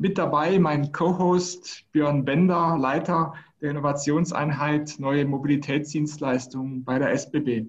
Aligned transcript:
Mit 0.00 0.16
dabei 0.16 0.60
mein 0.60 0.92
Co-Host 0.92 1.84
Björn 1.90 2.24
Bender, 2.24 2.78
Leiter 2.78 3.34
der 3.60 3.72
Innovationseinheit 3.72 4.94
Neue 5.00 5.24
Mobilitätsdienstleistungen 5.24 6.84
bei 6.84 7.00
der 7.00 7.10
SBB. 7.10 7.66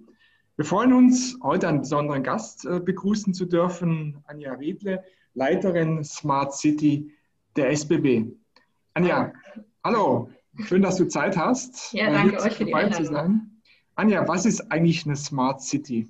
Wir 0.55 0.65
freuen 0.65 0.93
uns, 0.93 1.39
heute 1.41 1.67
einen 1.67 1.79
besonderen 1.79 2.21
Gast 2.21 2.65
äh, 2.65 2.79
begrüßen 2.79 3.33
zu 3.33 3.45
dürfen, 3.45 4.23
Anja 4.25 4.53
Riedle, 4.53 5.03
Leiterin 5.33 6.03
Smart 6.03 6.53
City 6.53 7.11
der 7.55 7.71
SBB. 7.71 8.27
Anja, 8.93 9.33
hallo, 9.83 10.29
schön, 10.65 10.83
dass 10.83 10.97
du 10.97 11.07
Zeit 11.07 11.35
hast. 11.35 11.91
Ja, 11.93 12.11
danke 12.11 12.43
euch 12.43 12.53
für 12.53 12.65
die 12.65 12.75
Einladung. 12.75 13.59
Anja, 13.95 14.27
was 14.27 14.45
ist 14.45 14.71
eigentlich 14.71 15.03
eine 15.07 15.15
Smart 15.15 15.63
City? 15.63 16.07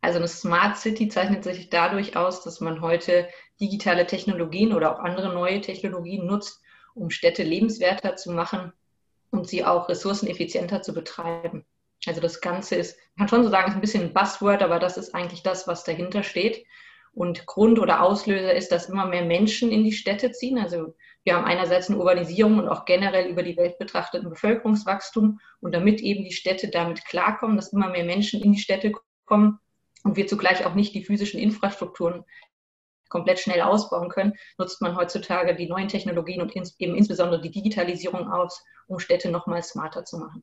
Also 0.00 0.18
eine 0.18 0.28
Smart 0.28 0.76
City 0.76 1.08
zeichnet 1.08 1.44
sich 1.44 1.70
dadurch 1.70 2.16
aus, 2.16 2.42
dass 2.44 2.60
man 2.60 2.80
heute 2.80 3.28
digitale 3.60 4.06
Technologien 4.06 4.72
oder 4.72 4.94
auch 4.94 5.00
andere 5.00 5.32
neue 5.32 5.60
Technologien 5.60 6.26
nutzt, 6.26 6.62
um 6.94 7.10
Städte 7.10 7.42
lebenswerter 7.42 8.16
zu 8.16 8.30
machen 8.30 8.72
und 9.30 9.48
sie 9.48 9.64
auch 9.64 9.88
ressourceneffizienter 9.88 10.82
zu 10.82 10.94
betreiben. 10.94 11.66
Also 12.06 12.20
das 12.20 12.40
Ganze 12.40 12.76
ist, 12.76 12.96
man 13.16 13.26
kann 13.26 13.28
schon 13.28 13.44
so 13.44 13.50
sagen, 13.50 13.68
ist 13.68 13.74
ein 13.74 13.80
bisschen 13.80 14.04
ein 14.04 14.14
Buzzword, 14.14 14.62
aber 14.62 14.78
das 14.78 14.96
ist 14.96 15.14
eigentlich 15.14 15.42
das, 15.42 15.66
was 15.66 15.82
dahinter 15.82 16.22
steht. 16.22 16.64
Und 17.12 17.46
Grund 17.46 17.80
oder 17.80 18.02
Auslöser 18.02 18.54
ist, 18.54 18.70
dass 18.70 18.88
immer 18.88 19.06
mehr 19.06 19.24
Menschen 19.24 19.72
in 19.72 19.82
die 19.82 19.92
Städte 19.92 20.30
ziehen. 20.30 20.58
Also 20.58 20.94
wir 21.24 21.34
haben 21.34 21.44
einerseits 21.44 21.88
eine 21.88 21.98
Urbanisierung 21.98 22.60
und 22.60 22.68
auch 22.68 22.84
generell 22.84 23.28
über 23.28 23.42
die 23.42 23.56
Welt 23.56 23.78
betrachteten 23.78 24.30
Bevölkerungswachstum. 24.30 25.40
Und 25.60 25.74
damit 25.74 26.00
eben 26.00 26.22
die 26.22 26.32
Städte 26.32 26.68
damit 26.68 27.04
klarkommen, 27.06 27.56
dass 27.56 27.72
immer 27.72 27.88
mehr 27.88 28.04
Menschen 28.04 28.40
in 28.40 28.52
die 28.52 28.60
Städte 28.60 28.92
kommen 29.24 29.58
und 30.04 30.16
wir 30.16 30.26
zugleich 30.26 30.64
auch 30.64 30.74
nicht 30.74 30.94
die 30.94 31.04
physischen 31.04 31.40
Infrastrukturen 31.40 32.24
komplett 33.08 33.38
schnell 33.38 33.62
ausbauen 33.62 34.08
können, 34.08 34.34
nutzt 34.58 34.82
man 34.82 34.96
heutzutage 34.96 35.54
die 35.54 35.68
neuen 35.68 35.88
Technologien 35.88 36.42
und 36.42 36.54
ins, 36.54 36.78
eben 36.78 36.94
insbesondere 36.94 37.40
die 37.40 37.50
Digitalisierung 37.50 38.30
aus, 38.30 38.62
um 38.86 38.98
Städte 38.98 39.30
nochmal 39.30 39.62
smarter 39.62 40.04
zu 40.04 40.18
machen. 40.18 40.42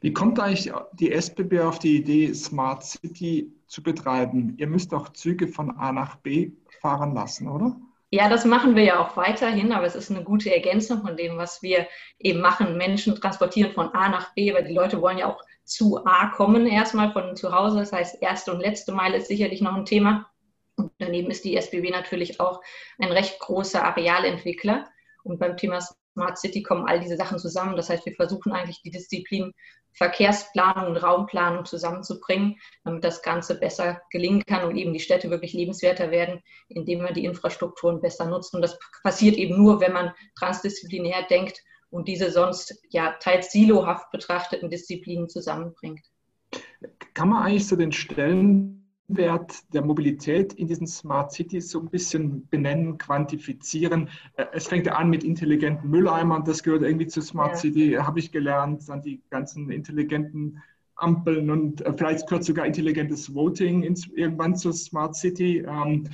Wie 0.00 0.12
kommt 0.12 0.38
eigentlich 0.38 0.72
die 0.92 1.12
SBB 1.12 1.60
auf 1.60 1.78
die 1.78 1.96
Idee, 1.96 2.34
Smart 2.34 2.84
City 2.84 3.52
zu 3.66 3.82
betreiben? 3.82 4.54
Ihr 4.58 4.66
müsst 4.66 4.92
auch 4.92 5.10
Züge 5.10 5.48
von 5.48 5.70
A 5.78 5.92
nach 5.92 6.16
B 6.16 6.52
fahren 6.80 7.14
lassen, 7.14 7.48
oder? 7.48 7.76
Ja, 8.12 8.28
das 8.28 8.44
machen 8.44 8.74
wir 8.74 8.82
ja 8.82 8.98
auch 8.98 9.16
weiterhin, 9.16 9.72
aber 9.72 9.86
es 9.86 9.94
ist 9.94 10.10
eine 10.10 10.24
gute 10.24 10.52
Ergänzung 10.52 11.02
von 11.02 11.16
dem, 11.16 11.38
was 11.38 11.62
wir 11.62 11.86
eben 12.18 12.40
machen. 12.40 12.76
Menschen 12.76 13.14
transportieren 13.14 13.72
von 13.72 13.94
A 13.94 14.08
nach 14.08 14.34
B, 14.34 14.52
weil 14.52 14.64
die 14.64 14.74
Leute 14.74 15.00
wollen 15.00 15.18
ja 15.18 15.32
auch 15.32 15.40
zu 15.70 16.04
A 16.04 16.26
kommen, 16.26 16.66
erstmal 16.66 17.12
von 17.12 17.36
zu 17.36 17.52
Hause. 17.52 17.78
Das 17.78 17.92
heißt, 17.92 18.20
erste 18.20 18.52
und 18.52 18.60
letzte 18.60 18.92
Meile 18.92 19.18
ist 19.18 19.28
sicherlich 19.28 19.60
noch 19.60 19.74
ein 19.74 19.84
Thema. 19.84 20.28
Und 20.76 20.92
daneben 20.98 21.30
ist 21.30 21.44
die 21.44 21.56
SBB 21.56 21.90
natürlich 21.90 22.40
auch 22.40 22.60
ein 22.98 23.12
recht 23.12 23.38
großer 23.38 23.84
Arealentwickler. 23.84 24.88
Und 25.22 25.38
beim 25.38 25.56
Thema 25.56 25.80
Smart 25.80 26.38
City 26.38 26.62
kommen 26.62 26.88
all 26.88 27.00
diese 27.00 27.16
Sachen 27.16 27.38
zusammen. 27.38 27.76
Das 27.76 27.88
heißt, 27.88 28.04
wir 28.04 28.14
versuchen 28.14 28.52
eigentlich 28.52 28.82
die 28.82 28.90
Disziplin 28.90 29.52
Verkehrsplanung 29.92 30.86
und 30.86 30.96
Raumplanung 30.96 31.64
zusammenzubringen, 31.64 32.56
damit 32.84 33.04
das 33.04 33.22
Ganze 33.22 33.58
besser 33.58 34.00
gelingen 34.10 34.44
kann 34.46 34.64
und 34.64 34.76
eben 34.76 34.92
die 34.92 35.00
Städte 35.00 35.30
wirklich 35.30 35.52
lebenswerter 35.52 36.10
werden, 36.10 36.40
indem 36.68 37.02
man 37.02 37.14
die 37.14 37.24
Infrastrukturen 37.24 38.00
besser 38.00 38.26
nutzt. 38.26 38.54
Und 38.54 38.62
das 38.62 38.78
passiert 39.02 39.36
eben 39.36 39.56
nur, 39.56 39.80
wenn 39.80 39.92
man 39.92 40.12
transdisziplinär 40.38 41.24
denkt 41.28 41.62
und 41.90 42.08
diese 42.08 42.30
sonst 42.30 42.80
ja 42.90 43.14
teils 43.20 43.52
silohaft 43.52 44.10
betrachteten 44.10 44.70
Disziplinen 44.70 45.28
zusammenbringt. 45.28 46.00
Kann 47.14 47.28
man 47.28 47.42
eigentlich 47.42 47.66
so 47.66 47.76
den 47.76 47.92
Stellenwert 47.92 49.72
der 49.74 49.82
Mobilität 49.82 50.52
in 50.54 50.66
diesen 50.66 50.86
Smart 50.86 51.32
Cities 51.32 51.70
so 51.70 51.80
ein 51.80 51.90
bisschen 51.90 52.48
benennen, 52.48 52.96
quantifizieren? 52.98 54.08
Äh, 54.36 54.46
es 54.52 54.68
fängt 54.68 54.86
ja 54.86 54.94
an 54.94 55.10
mit 55.10 55.24
intelligenten 55.24 55.90
Mülleimern, 55.90 56.44
das 56.44 56.62
gehört 56.62 56.82
irgendwie 56.82 57.08
zu 57.08 57.20
Smart 57.20 57.52
ja. 57.52 57.56
City, 57.56 57.92
habe 58.00 58.18
ich 58.18 58.32
gelernt, 58.32 58.88
dann 58.88 59.02
die 59.02 59.20
ganzen 59.30 59.70
intelligenten 59.70 60.62
Ampeln 61.00 61.50
und 61.50 61.80
äh, 61.80 61.92
vielleicht 61.96 62.26
gehört 62.26 62.44
sogar 62.44 62.66
intelligentes 62.66 63.34
Voting 63.34 63.82
ins, 63.82 64.06
irgendwann 64.08 64.56
zur 64.56 64.72
Smart 64.72 65.16
City. 65.16 65.64
Ähm, 65.66 66.08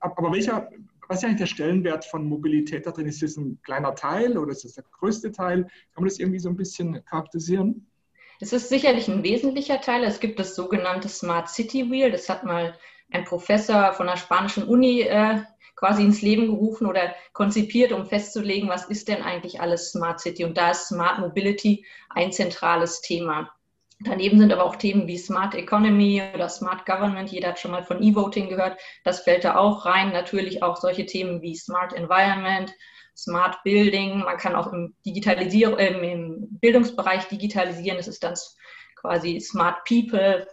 aber 0.00 0.32
welcher, 0.32 0.68
was 1.08 1.18
ist 1.18 1.24
eigentlich 1.24 1.38
der 1.38 1.46
Stellenwert 1.46 2.04
von 2.04 2.26
Mobilität 2.26 2.86
da 2.86 2.90
drin? 2.90 3.06
Ist 3.06 3.22
das 3.22 3.36
ein 3.36 3.58
kleiner 3.62 3.94
Teil 3.94 4.36
oder 4.36 4.52
ist 4.52 4.64
das 4.64 4.74
der 4.74 4.84
größte 4.98 5.32
Teil? 5.32 5.62
Kann 5.62 6.02
man 6.02 6.04
das 6.04 6.18
irgendwie 6.18 6.38
so 6.38 6.50
ein 6.50 6.56
bisschen 6.56 7.04
charakterisieren? 7.06 7.86
Es 8.40 8.52
ist 8.52 8.68
sicherlich 8.68 9.08
ein 9.08 9.24
wesentlicher 9.24 9.80
Teil. 9.80 10.04
Es 10.04 10.20
gibt 10.20 10.38
das 10.38 10.54
sogenannte 10.54 11.08
Smart 11.08 11.48
City 11.48 11.90
Wheel. 11.90 12.12
Das 12.12 12.28
hat 12.28 12.44
mal 12.44 12.76
ein 13.10 13.24
Professor 13.24 13.92
von 13.94 14.06
der 14.06 14.16
spanischen 14.16 14.64
Uni 14.64 15.00
äh, 15.00 15.42
quasi 15.74 16.02
ins 16.02 16.22
Leben 16.22 16.46
gerufen 16.46 16.86
oder 16.86 17.14
konzipiert, 17.32 17.92
um 17.92 18.04
festzulegen, 18.06 18.68
was 18.68 18.84
ist 18.88 19.08
denn 19.08 19.22
eigentlich 19.22 19.60
alles 19.60 19.90
Smart 19.90 20.20
City. 20.20 20.44
Und 20.44 20.56
da 20.58 20.72
ist 20.72 20.88
Smart 20.88 21.20
Mobility 21.20 21.84
ein 22.10 22.32
zentrales 22.32 23.00
Thema. 23.00 23.50
Daneben 24.00 24.38
sind 24.38 24.52
aber 24.52 24.64
auch 24.64 24.76
Themen 24.76 25.08
wie 25.08 25.18
Smart 25.18 25.56
Economy 25.56 26.22
oder 26.32 26.48
Smart 26.48 26.86
Government. 26.86 27.30
Jeder 27.30 27.48
hat 27.48 27.58
schon 27.58 27.72
mal 27.72 27.82
von 27.82 28.00
E-Voting 28.00 28.48
gehört. 28.48 28.78
Das 29.02 29.20
fällt 29.20 29.44
da 29.44 29.56
auch 29.56 29.84
rein. 29.86 30.12
Natürlich 30.12 30.62
auch 30.62 30.76
solche 30.76 31.04
Themen 31.04 31.42
wie 31.42 31.56
Smart 31.56 31.92
Environment, 31.92 32.72
Smart 33.16 33.60
Building. 33.64 34.20
Man 34.20 34.36
kann 34.36 34.54
auch 34.54 34.72
im, 34.72 34.94
Digitalisier 35.04 35.76
äh, 35.78 36.12
im 36.12 36.46
Bildungsbereich 36.60 37.26
digitalisieren. 37.26 37.96
Das 37.96 38.06
ist 38.06 38.22
dann 38.22 38.34
quasi 38.94 39.40
Smart 39.40 39.84
People 39.84 40.46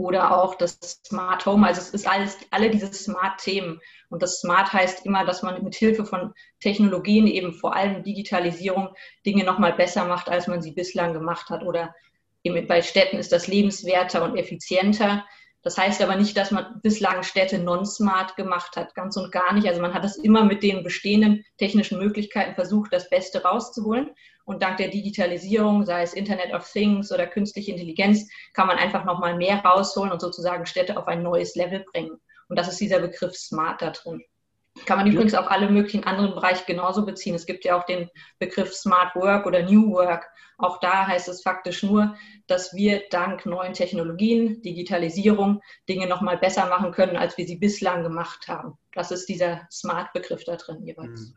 oder 0.00 0.34
auch 0.34 0.54
das 0.54 0.78
Smart 1.06 1.44
Home. 1.44 1.66
Also 1.66 1.82
es 1.82 1.90
ist 1.90 2.08
alles, 2.08 2.38
alle 2.50 2.70
diese 2.70 2.90
Smart-Themen. 2.90 3.78
Und 4.08 4.22
das 4.22 4.40
Smart 4.40 4.72
heißt 4.72 5.04
immer, 5.04 5.26
dass 5.26 5.42
man 5.42 5.62
mit 5.62 5.74
Hilfe 5.74 6.06
von 6.06 6.32
Technologien, 6.60 7.26
eben 7.26 7.52
vor 7.52 7.76
allem 7.76 8.02
Digitalisierung, 8.02 8.94
Dinge 9.26 9.44
nochmal 9.44 9.74
besser 9.74 10.06
macht, 10.06 10.30
als 10.30 10.46
man 10.46 10.62
sie 10.62 10.72
bislang 10.72 11.12
gemacht 11.12 11.50
hat 11.50 11.62
oder 11.62 11.94
bei 12.66 12.82
Städten 12.82 13.18
ist 13.18 13.32
das 13.32 13.46
lebenswerter 13.46 14.22
und 14.24 14.36
effizienter. 14.36 15.24
Das 15.62 15.76
heißt 15.76 16.00
aber 16.00 16.16
nicht, 16.16 16.36
dass 16.36 16.50
man 16.50 16.80
bislang 16.82 17.22
Städte 17.22 17.58
non-smart 17.58 18.34
gemacht 18.36 18.76
hat, 18.76 18.94
ganz 18.94 19.16
und 19.16 19.30
gar 19.30 19.52
nicht. 19.52 19.68
Also 19.68 19.82
man 19.82 19.92
hat 19.92 20.04
es 20.04 20.16
immer 20.16 20.44
mit 20.44 20.62
den 20.62 20.82
bestehenden 20.82 21.44
technischen 21.58 21.98
Möglichkeiten 21.98 22.54
versucht, 22.54 22.92
das 22.92 23.10
Beste 23.10 23.42
rauszuholen. 23.42 24.10
Und 24.44 24.62
dank 24.62 24.78
der 24.78 24.88
Digitalisierung, 24.88 25.84
sei 25.84 26.02
es 26.02 26.14
Internet 26.14 26.54
of 26.54 26.68
Things 26.70 27.12
oder 27.12 27.26
künstliche 27.26 27.72
Intelligenz, 27.72 28.26
kann 28.54 28.66
man 28.66 28.78
einfach 28.78 29.04
nochmal 29.04 29.36
mehr 29.36 29.58
rausholen 29.58 30.10
und 30.10 30.20
sozusagen 30.20 30.64
Städte 30.64 30.96
auf 30.96 31.06
ein 31.08 31.22
neues 31.22 31.54
Level 31.54 31.84
bringen. 31.92 32.18
Und 32.48 32.58
das 32.58 32.68
ist 32.68 32.80
dieser 32.80 33.00
Begriff 33.00 33.36
Smart 33.36 33.82
da 33.82 33.90
drin. 33.90 34.24
Kann 34.86 34.98
man 34.98 35.06
übrigens 35.06 35.34
auch 35.34 35.48
alle 35.48 35.70
möglichen 35.70 36.04
anderen 36.04 36.34
Bereiche 36.34 36.64
genauso 36.66 37.04
beziehen. 37.04 37.34
Es 37.34 37.46
gibt 37.46 37.64
ja 37.64 37.78
auch 37.78 37.84
den 37.84 38.08
Begriff 38.38 38.74
Smart 38.74 39.14
Work 39.14 39.46
oder 39.46 39.62
New 39.62 39.90
Work. 39.92 40.28
Auch 40.58 40.78
da 40.80 41.06
heißt 41.06 41.28
es 41.28 41.42
faktisch 41.42 41.82
nur, 41.82 42.16
dass 42.46 42.74
wir 42.74 43.02
dank 43.10 43.46
neuen 43.46 43.72
Technologien, 43.72 44.60
Digitalisierung 44.62 45.62
Dinge 45.88 46.06
nochmal 46.06 46.38
besser 46.38 46.66
machen 46.66 46.92
können, 46.92 47.16
als 47.16 47.38
wir 47.38 47.46
sie 47.46 47.56
bislang 47.56 48.02
gemacht 48.02 48.48
haben. 48.48 48.74
Das 48.92 49.10
ist 49.10 49.28
dieser 49.28 49.66
Smart-Begriff 49.70 50.44
da 50.44 50.56
drin 50.56 50.82
jeweils. 50.84 51.32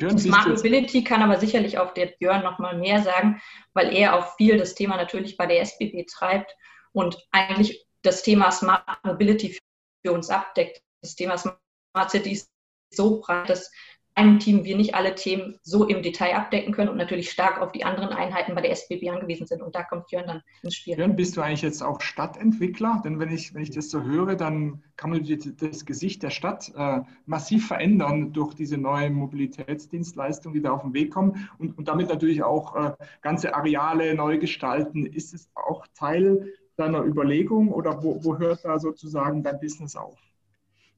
Mhm. 0.00 0.18
Smart 0.18 0.48
Mobility 0.48 1.04
kann 1.04 1.22
aber 1.22 1.38
sicherlich 1.38 1.78
auch 1.78 1.94
der 1.94 2.06
Björn 2.06 2.42
nochmal 2.42 2.76
mehr 2.76 3.02
sagen, 3.02 3.40
weil 3.72 3.94
er 3.94 4.16
auch 4.16 4.36
viel 4.36 4.58
das 4.58 4.74
Thema 4.74 4.96
natürlich 4.96 5.36
bei 5.36 5.46
der 5.46 5.60
SBB 5.60 6.06
treibt 6.10 6.56
und 6.92 7.16
eigentlich 7.30 7.86
das 8.02 8.22
Thema 8.22 8.50
Smart 8.50 9.04
Mobility 9.04 9.56
für 10.04 10.12
uns 10.12 10.28
abdeckt. 10.28 10.82
Das 11.02 11.14
Thema 11.14 11.38
Smart 11.38 12.10
Cities 12.10 12.51
so 12.94 13.20
breit, 13.20 13.48
dass 13.48 13.70
einem 14.14 14.38
Team 14.38 14.64
wir 14.64 14.76
nicht 14.76 14.94
alle 14.94 15.14
Themen 15.14 15.58
so 15.62 15.86
im 15.86 16.02
Detail 16.02 16.36
abdecken 16.36 16.74
können 16.74 16.90
und 16.90 16.98
natürlich 16.98 17.30
stark 17.30 17.60
auf 17.60 17.72
die 17.72 17.84
anderen 17.84 18.10
Einheiten 18.10 18.54
bei 18.54 18.60
der 18.60 18.70
SBB 18.72 19.08
angewiesen 19.08 19.46
sind. 19.46 19.62
Und 19.62 19.74
da 19.74 19.84
kommt 19.84 20.10
Jörn 20.10 20.26
dann 20.26 20.42
ins 20.62 20.74
Spiel. 20.74 20.98
Jörn, 20.98 21.16
bist 21.16 21.36
du 21.36 21.40
eigentlich 21.40 21.62
jetzt 21.62 21.82
auch 21.82 22.00
Stadtentwickler? 22.00 23.00
Denn 23.04 23.18
wenn 23.18 23.30
ich, 23.30 23.54
wenn 23.54 23.62
ich 23.62 23.70
das 23.70 23.88
so 23.88 24.02
höre, 24.02 24.36
dann 24.36 24.82
kann 24.96 25.10
man 25.10 25.26
das 25.58 25.86
Gesicht 25.86 26.22
der 26.22 26.30
Stadt 26.30 26.72
äh, 26.76 27.00
massiv 27.24 27.66
verändern 27.66 28.32
durch 28.32 28.54
diese 28.54 28.76
neuen 28.76 29.14
Mobilitätsdienstleistungen, 29.14 30.54
die 30.54 30.62
da 30.62 30.72
auf 30.72 30.82
den 30.82 30.92
Weg 30.92 31.12
kommen 31.12 31.48
und, 31.58 31.78
und 31.78 31.88
damit 31.88 32.08
natürlich 32.08 32.42
auch 32.42 32.76
äh, 32.76 32.92
ganze 33.22 33.54
Areale 33.54 34.14
neu 34.14 34.38
gestalten. 34.38 35.06
Ist 35.06 35.32
es 35.32 35.48
auch 35.54 35.86
Teil 35.94 36.52
deiner 36.76 37.02
Überlegung 37.02 37.72
oder 37.72 38.02
wo, 38.02 38.22
wo 38.22 38.38
hört 38.38 38.64
da 38.64 38.78
sozusagen 38.78 39.42
dein 39.42 39.58
Business 39.58 39.96
auf? 39.96 40.18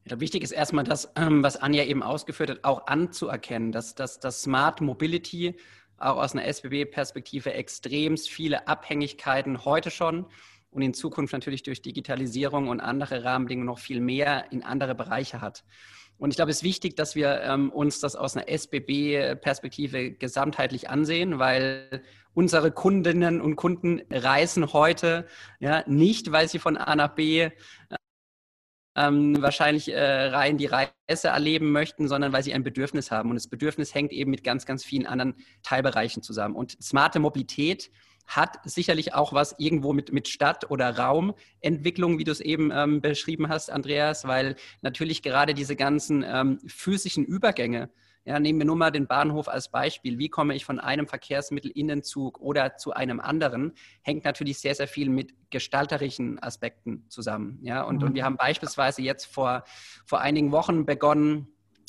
Ich 0.05 0.09
glaube, 0.09 0.21
wichtig 0.21 0.43
ist 0.43 0.53
erstmal 0.53 0.85
das, 0.85 1.11
ähm, 1.17 1.43
was 1.43 1.56
Anja 1.56 1.83
eben 1.83 2.03
ausgeführt 2.03 2.51
hat, 2.51 2.65
auch 2.65 2.89
anzuerkennen, 2.89 3.73
dass, 3.73 3.95
dass, 3.95 4.21
dass 4.21 4.43
Smart 4.43 4.83
Mobility 4.83 5.56
auch 5.97 6.19
aus 6.19 6.35
einer 6.35 6.45
SBB-Perspektive 6.45 7.55
extremst 7.55 8.29
viele 8.29 8.69
Abhängigkeiten 8.69 9.65
heute 9.65 9.91
schon 9.91 10.27
und 10.71 10.83
in 10.83 10.93
Zukunft 10.93 11.33
natürlich 11.33 11.62
durch 11.62 11.81
Digitalisierung 11.81 12.69
und 12.69 12.81
andere 12.81 13.25
Rahmenbedingungen 13.25 13.65
noch 13.65 13.79
viel 13.79 14.01
mehr 14.01 14.53
in 14.53 14.62
andere 14.62 14.95
Bereiche 14.95 15.41
hat. 15.41 15.65
Und 16.19 16.29
ich 16.29 16.37
glaube, 16.37 16.51
es 16.51 16.59
ist 16.59 16.65
wichtig, 16.65 16.97
dass 16.97 17.15
wir 17.15 17.41
ähm, 17.41 17.71
uns 17.71 18.01
das 18.01 18.15
aus 18.15 18.37
einer 18.37 18.47
SBB-Perspektive 18.47 20.11
gesamtheitlich 20.12 20.91
ansehen, 20.91 21.39
weil 21.39 22.03
unsere 22.35 22.73
Kundinnen 22.73 23.41
und 23.41 23.56
Kunden 23.56 24.03
reisen 24.11 24.75
heute 24.75 25.27
ja, 25.61 25.83
nicht, 25.87 26.31
weil 26.31 26.47
sie 26.47 26.59
von 26.59 26.77
A 26.77 26.95
nach 26.95 27.15
B 27.15 27.49
ähm, 28.96 29.41
wahrscheinlich 29.43 29.93
äh, 29.93 30.26
rein 30.26 30.58
die 30.58 30.67
Reise 30.67 31.29
erleben 31.29 31.73
möchten, 31.73 32.08
sondern 32.08 32.32
weil 32.32 32.43
sie 32.43 32.55
ein 32.55 32.62
Bedürfnis 32.62 33.11
haben. 33.11 33.31
Und 33.31 33.37
das 33.37 33.49
Bedürfnis 33.49 33.94
hängt 33.94 34.12
eben 34.12 34.31
mit 34.31 34.44
ganz, 34.44 34.67
ganz 34.67 34.85
vielen 34.85 35.06
anderen 35.06 35.35
Teilbereichen 35.62 36.23
zusammen. 36.23 36.55
Und 36.55 36.82
smarte 36.82 37.19
Mobilität 37.19 37.91
hat 38.26 38.58
sicherlich 38.64 39.14
auch 39.14 39.32
was 39.32 39.55
irgendwo 39.58 39.93
mit, 39.93 40.12
mit 40.12 40.29
Stadt- 40.29 40.70
oder 40.70 40.96
Raumentwicklung, 40.96 42.19
wie 42.19 42.25
du 42.25 42.32
es 42.32 42.41
eben 42.41 42.70
ähm, 42.73 43.00
beschrieben 43.00 43.49
hast, 43.49 43.70
Andreas, 43.70 44.26
weil 44.26 44.56
natürlich 44.81 45.23
gerade 45.23 45.55
diese 45.55 45.76
ganzen 45.76 46.25
ähm, 46.26 46.58
physischen 46.67 47.25
Übergänge, 47.25 47.91
ja, 48.25 48.41
nehmen 48.41 48.59
wir 48.59 48.67
nur 48.67 48.76
mal 48.76 48.91
den 48.91 49.06
Bahnhof 49.06 49.49
als 49.49 49.69
Beispiel. 49.69 50.19
Wie 50.19 50.29
komme 50.29 50.55
ich 50.55 50.65
von 50.65 50.81
einem 50.81 51.06
Verkehrsmittel 51.06 51.71
in 51.71 51.88
den 51.88 52.03
Zug 52.03 52.41
oder 52.41 52.76
zu 52.76 52.93
einem 52.93 53.21
anderen? 53.21 53.75
Hängt 54.03 54.25
natürlich 54.25 54.59
sehr, 54.59 54.75
sehr 54.75 54.88
viel 54.88 55.11
mit 55.11 55.35
gestalterischen 55.50 56.43
Aspekten 56.43 57.05
zusammen. 57.09 57.59
Ja, 57.62 57.82
und, 57.82 57.99
mhm. 57.99 58.09
und 58.09 58.15
wir 58.15 58.25
haben 58.25 58.37
beispielsweise 58.37 59.03
jetzt 59.03 59.26
vor, 59.26 59.65
vor 60.06 60.21
einigen 60.21 60.53
Wochen 60.53 60.87
begonnen, 60.87 61.49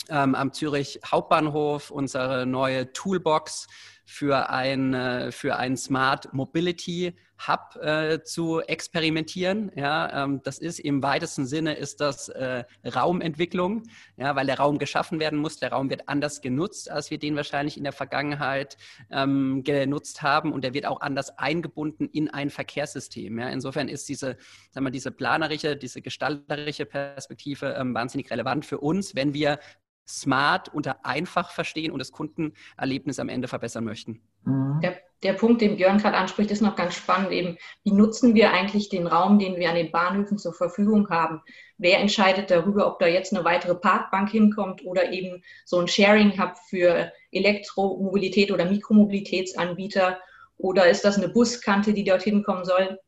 ähm, 0.09 0.35
am 0.35 0.51
Zürich 0.51 0.99
Hauptbahnhof 1.05 1.89
unsere 1.89 2.45
neue 2.45 2.91
Toolbox 2.91 3.67
für 4.05 4.49
ein, 4.49 4.93
äh, 4.93 5.31
für 5.31 5.57
ein 5.57 5.75
Smart 5.75 6.33
Mobility 6.33 7.15
Hub 7.47 7.75
äh, 7.81 8.23
zu 8.23 8.61
experimentieren. 8.61 9.71
Ja, 9.75 10.23
ähm, 10.23 10.41
das 10.43 10.57
ist 10.57 10.79
im 10.79 11.03
weitesten 11.03 11.45
Sinne 11.45 11.73
ist 11.73 11.99
das 11.99 12.29
äh, 12.29 12.63
Raumentwicklung, 12.85 13.83
ja, 14.15 14.35
weil 14.35 14.45
der 14.45 14.57
Raum 14.57 14.77
geschaffen 14.77 15.19
werden 15.19 15.39
muss. 15.39 15.57
Der 15.57 15.71
Raum 15.71 15.89
wird 15.89 16.07
anders 16.07 16.41
genutzt, 16.41 16.89
als 16.89 17.11
wir 17.11 17.19
den 17.19 17.35
wahrscheinlich 17.35 17.77
in 17.77 17.83
der 17.83 17.93
Vergangenheit 17.93 18.77
ähm, 19.11 19.63
genutzt 19.63 20.21
haben 20.21 20.53
und 20.53 20.63
der 20.63 20.73
wird 20.73 20.85
auch 20.85 21.01
anders 21.01 21.37
eingebunden 21.37 22.07
in 22.07 22.29
ein 22.29 22.49
Verkehrssystem. 22.49 23.37
Ja. 23.39 23.49
Insofern 23.49 23.89
ist 23.89 24.07
diese, 24.07 24.37
sagen 24.71 24.85
wir, 24.85 24.91
diese 24.91 25.11
planerische, 25.11 25.75
diese 25.75 26.01
gestalterische 26.01 26.85
Perspektive 26.85 27.75
ähm, 27.77 27.93
wahnsinnig 27.93 28.31
relevant 28.31 28.65
für 28.65 28.77
uns, 28.77 29.13
wenn 29.15 29.33
wir 29.33 29.59
smart 30.07 30.73
unter 30.73 31.05
einfach 31.05 31.51
verstehen 31.51 31.91
und 31.91 31.99
das 31.99 32.11
Kundenerlebnis 32.11 33.19
am 33.19 33.29
Ende 33.29 33.47
verbessern 33.47 33.83
möchten. 33.83 34.21
Mhm. 34.43 34.79
Der, 34.81 34.99
der 35.23 35.33
Punkt, 35.33 35.61
den 35.61 35.77
Björn 35.77 35.97
gerade 35.97 36.17
anspricht, 36.17 36.51
ist 36.51 36.61
noch 36.61 36.75
ganz 36.75 36.95
spannend. 36.95 37.31
Eben, 37.31 37.57
wie 37.83 37.91
nutzen 37.91 38.35
wir 38.35 38.51
eigentlich 38.51 38.89
den 38.89 39.07
Raum, 39.07 39.39
den 39.39 39.57
wir 39.57 39.69
an 39.69 39.75
den 39.75 39.91
Bahnhöfen 39.91 40.37
zur 40.37 40.53
Verfügung 40.53 41.09
haben? 41.09 41.41
Wer 41.77 41.99
entscheidet 41.99 42.51
darüber, 42.51 42.87
ob 42.87 42.99
da 42.99 43.07
jetzt 43.07 43.33
eine 43.33 43.43
weitere 43.43 43.75
Parkbank 43.75 44.29
hinkommt 44.29 44.85
oder 44.85 45.11
eben 45.11 45.43
so 45.65 45.79
ein 45.79 45.87
Sharing-Hub 45.87 46.57
für 46.69 47.11
Elektromobilität 47.31 48.51
oder 48.51 48.65
Mikromobilitätsanbieter? 48.65 50.19
Oder 50.57 50.89
ist 50.89 51.03
das 51.03 51.17
eine 51.17 51.29
Buskante, 51.29 51.93
die 51.93 52.03
dorthin 52.03 52.43
kommen 52.43 52.63
soll? 52.63 52.99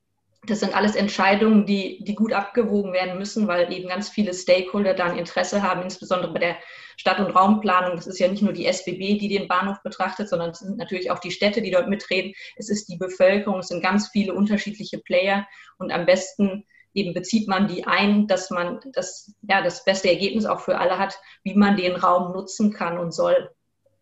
Das 0.46 0.60
sind 0.60 0.76
alles 0.76 0.96
Entscheidungen, 0.96 1.66
die, 1.66 2.04
die 2.04 2.16
gut 2.16 2.32
abgewogen 2.32 2.94
werden 2.94 3.18
müssen, 3.18 3.48
weil 3.48 3.72
eben 3.74 3.90
ganz 3.90 4.10
viele 4.10 4.34
Stakeholder 4.34 4.94
dann 4.94 5.18
Interesse 5.18 5.62
haben, 5.62 5.82
insbesondere 5.82 6.32
bei 6.32 6.40
der 6.40 6.58
Stadt- 6.96 7.20
und 7.20 7.32
Raumplanung. 7.32 7.96
Das 7.96 8.08
ist 8.08 8.20
ja 8.20 8.28
nicht 8.28 8.44
nur 8.44 8.54
die 8.54 8.66
SBB, 8.66 9.18
die 9.18 9.28
den 9.28 9.48
Bahnhof 9.48 9.82
betrachtet, 9.84 10.30
sondern 10.30 10.52
es 10.52 10.60
sind 10.60 10.78
natürlich 10.78 11.12
auch 11.12 11.20
die 11.20 11.32
Städte, 11.32 11.62
die 11.62 11.72
dort 11.72 11.90
mitreden. 11.90 12.34
Es 12.56 12.70
ist 12.70 12.88
die 12.88 12.98
Bevölkerung, 12.98 13.60
es 13.60 13.68
sind 13.68 13.82
ganz 13.82 14.10
viele 14.10 14.34
unterschiedliche 14.34 15.00
Player 15.00 15.48
und 15.78 15.92
am 15.92 16.06
besten 16.06 16.66
eben 16.94 17.14
bezieht 17.14 17.48
man 17.48 17.68
die 17.68 17.86
ein, 17.86 18.28
dass 18.28 18.50
man 18.50 18.80
das, 18.94 19.36
ja, 19.42 19.62
das 19.62 19.84
beste 19.86 20.10
Ergebnis 20.10 20.46
auch 20.46 20.62
für 20.62 20.80
alle 20.80 20.98
hat, 20.98 21.20
wie 21.44 21.54
man 21.54 21.78
den 21.78 21.96
Raum 21.96 22.32
nutzen 22.32 22.74
kann 22.74 22.98
und 22.98 23.14
soll. 23.14 23.52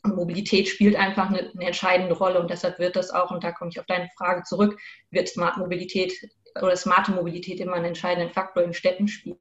Mobilität 0.08 0.68
spielt 0.68 0.96
einfach 0.96 1.30
eine, 1.30 1.52
eine, 1.52 1.66
entscheidende 1.66 2.16
Rolle 2.16 2.40
und 2.40 2.50
deshalb 2.50 2.80
wird 2.80 2.96
das 2.96 3.12
auch, 3.12 3.32
und 3.32 3.44
da 3.44 3.52
komme 3.52 3.72
ich 3.72 3.80
auf 3.80 3.86
deine 3.86 4.10
Frage 4.18 4.44
zurück, 4.44 4.80
wird 5.12 5.28
Smart 5.28 5.58
Mobilität 5.58 6.14
oder 6.62 6.76
smarte 6.76 7.12
Mobilität 7.12 7.60
immer 7.60 7.74
einen 7.74 7.86
entscheidenden 7.86 8.32
Faktor 8.32 8.64
in 8.64 8.74
Städten 8.74 9.08
spielen. 9.08 9.38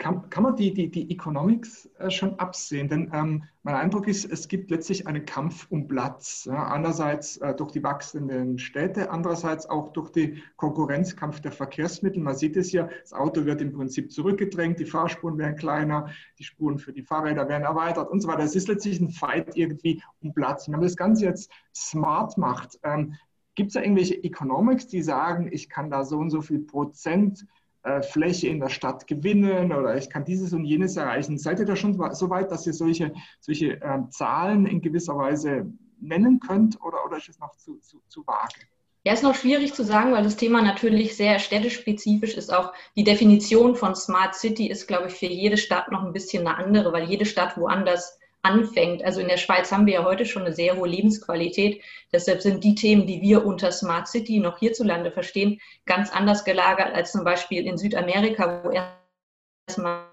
Kann, 0.00 0.30
kann 0.30 0.44
man 0.44 0.56
die, 0.56 0.72
die, 0.72 0.90
die 0.90 1.10
Economics 1.10 1.84
äh, 1.98 2.08
schon 2.10 2.38
absehen? 2.38 2.88
Denn 2.88 3.10
ähm, 3.12 3.44
mein 3.62 3.74
Eindruck 3.74 4.08
ist, 4.08 4.24
es 4.24 4.48
gibt 4.48 4.70
letztlich 4.70 5.06
einen 5.06 5.26
Kampf 5.26 5.66
um 5.68 5.88
Platz. 5.88 6.46
Ja? 6.46 6.72
Einerseits 6.72 7.36
äh, 7.36 7.54
durch 7.54 7.72
die 7.72 7.82
wachsenden 7.82 8.58
Städte, 8.58 9.10
andererseits 9.10 9.68
auch 9.68 9.92
durch 9.92 10.08
den 10.08 10.42
Konkurrenzkampf 10.56 11.40
der 11.40 11.52
Verkehrsmittel. 11.52 12.22
Man 12.22 12.34
sieht 12.34 12.56
es 12.56 12.72
ja, 12.72 12.88
das 13.02 13.12
Auto 13.12 13.44
wird 13.44 13.60
im 13.60 13.74
Prinzip 13.74 14.10
zurückgedrängt, 14.10 14.80
die 14.80 14.86
Fahrspuren 14.86 15.36
werden 15.36 15.56
kleiner, 15.56 16.08
die 16.38 16.44
Spuren 16.44 16.78
für 16.78 16.94
die 16.94 17.02
Fahrräder 17.02 17.46
werden 17.50 17.64
erweitert 17.64 18.08
und 18.08 18.20
so 18.20 18.28
weiter. 18.28 18.44
Es 18.44 18.56
ist 18.56 18.68
letztlich 18.68 19.00
ein 19.00 19.10
Fight 19.10 19.54
irgendwie 19.54 20.02
um 20.22 20.32
Platz. 20.32 20.66
wenn 20.66 20.72
man 20.72 20.80
das 20.80 20.96
Ganze 20.96 21.26
jetzt 21.26 21.52
smart 21.74 22.38
macht, 22.38 22.80
ähm, 22.84 23.16
gibt 23.54 23.68
es 23.68 23.74
da 23.74 23.82
irgendwelche 23.82 24.24
Economics, 24.24 24.86
die 24.86 25.02
sagen, 25.02 25.50
ich 25.52 25.68
kann 25.68 25.90
da 25.90 26.04
so 26.04 26.16
und 26.16 26.30
so 26.30 26.40
viel 26.40 26.60
Prozent 26.60 27.44
äh, 27.82 28.02
Fläche 28.02 28.48
in 28.48 28.60
der 28.60 28.68
Stadt 28.68 29.06
gewinnen 29.06 29.72
oder 29.72 29.96
ich 29.96 30.10
kann 30.10 30.24
dieses 30.24 30.52
und 30.52 30.64
jenes 30.64 30.96
erreichen. 30.96 31.38
Seid 31.38 31.60
ihr 31.60 31.66
da 31.66 31.76
schon 31.76 31.94
so 32.14 32.30
weit, 32.30 32.50
dass 32.50 32.66
ihr 32.66 32.74
solche, 32.74 33.12
solche 33.40 33.80
äh, 33.80 33.98
Zahlen 34.10 34.66
in 34.66 34.82
gewisser 34.82 35.16
Weise 35.16 35.72
nennen 35.98 36.40
könnt 36.40 36.80
oder, 36.82 37.04
oder 37.06 37.16
ist 37.16 37.28
es 37.28 37.38
noch 37.38 37.56
zu, 37.56 37.78
zu, 37.78 38.02
zu 38.08 38.26
vage? 38.26 38.66
Ja, 39.02 39.14
ist 39.14 39.22
noch 39.22 39.34
schwierig 39.34 39.72
zu 39.72 39.82
sagen, 39.82 40.12
weil 40.12 40.24
das 40.24 40.36
Thema 40.36 40.60
natürlich 40.60 41.16
sehr 41.16 41.38
städtespezifisch 41.38 42.34
ist. 42.34 42.52
Auch 42.52 42.74
die 42.96 43.04
Definition 43.04 43.74
von 43.74 43.94
Smart 43.94 44.34
City 44.34 44.68
ist, 44.68 44.86
glaube 44.86 45.06
ich, 45.06 45.14
für 45.14 45.26
jede 45.26 45.56
Stadt 45.56 45.90
noch 45.90 46.04
ein 46.04 46.12
bisschen 46.12 46.46
eine 46.46 46.58
andere, 46.58 46.92
weil 46.92 47.08
jede 47.08 47.24
Stadt 47.24 47.56
woanders 47.56 48.19
anfängt. 48.42 49.04
Also 49.04 49.20
in 49.20 49.28
der 49.28 49.36
Schweiz 49.36 49.70
haben 49.70 49.86
wir 49.86 49.94
ja 49.94 50.04
heute 50.04 50.24
schon 50.24 50.42
eine 50.42 50.54
sehr 50.54 50.76
hohe 50.76 50.88
Lebensqualität. 50.88 51.82
Deshalb 52.12 52.40
sind 52.40 52.64
die 52.64 52.74
Themen, 52.74 53.06
die 53.06 53.20
wir 53.20 53.44
unter 53.44 53.70
Smart 53.72 54.08
City 54.08 54.38
noch 54.40 54.58
hierzulande 54.58 55.12
verstehen, 55.12 55.60
ganz 55.86 56.10
anders 56.10 56.44
gelagert 56.44 56.94
als 56.94 57.12
zum 57.12 57.24
Beispiel 57.24 57.66
in 57.66 57.76
Südamerika, 57.76 58.62
wo 58.64 58.70
erstmal 58.70 60.06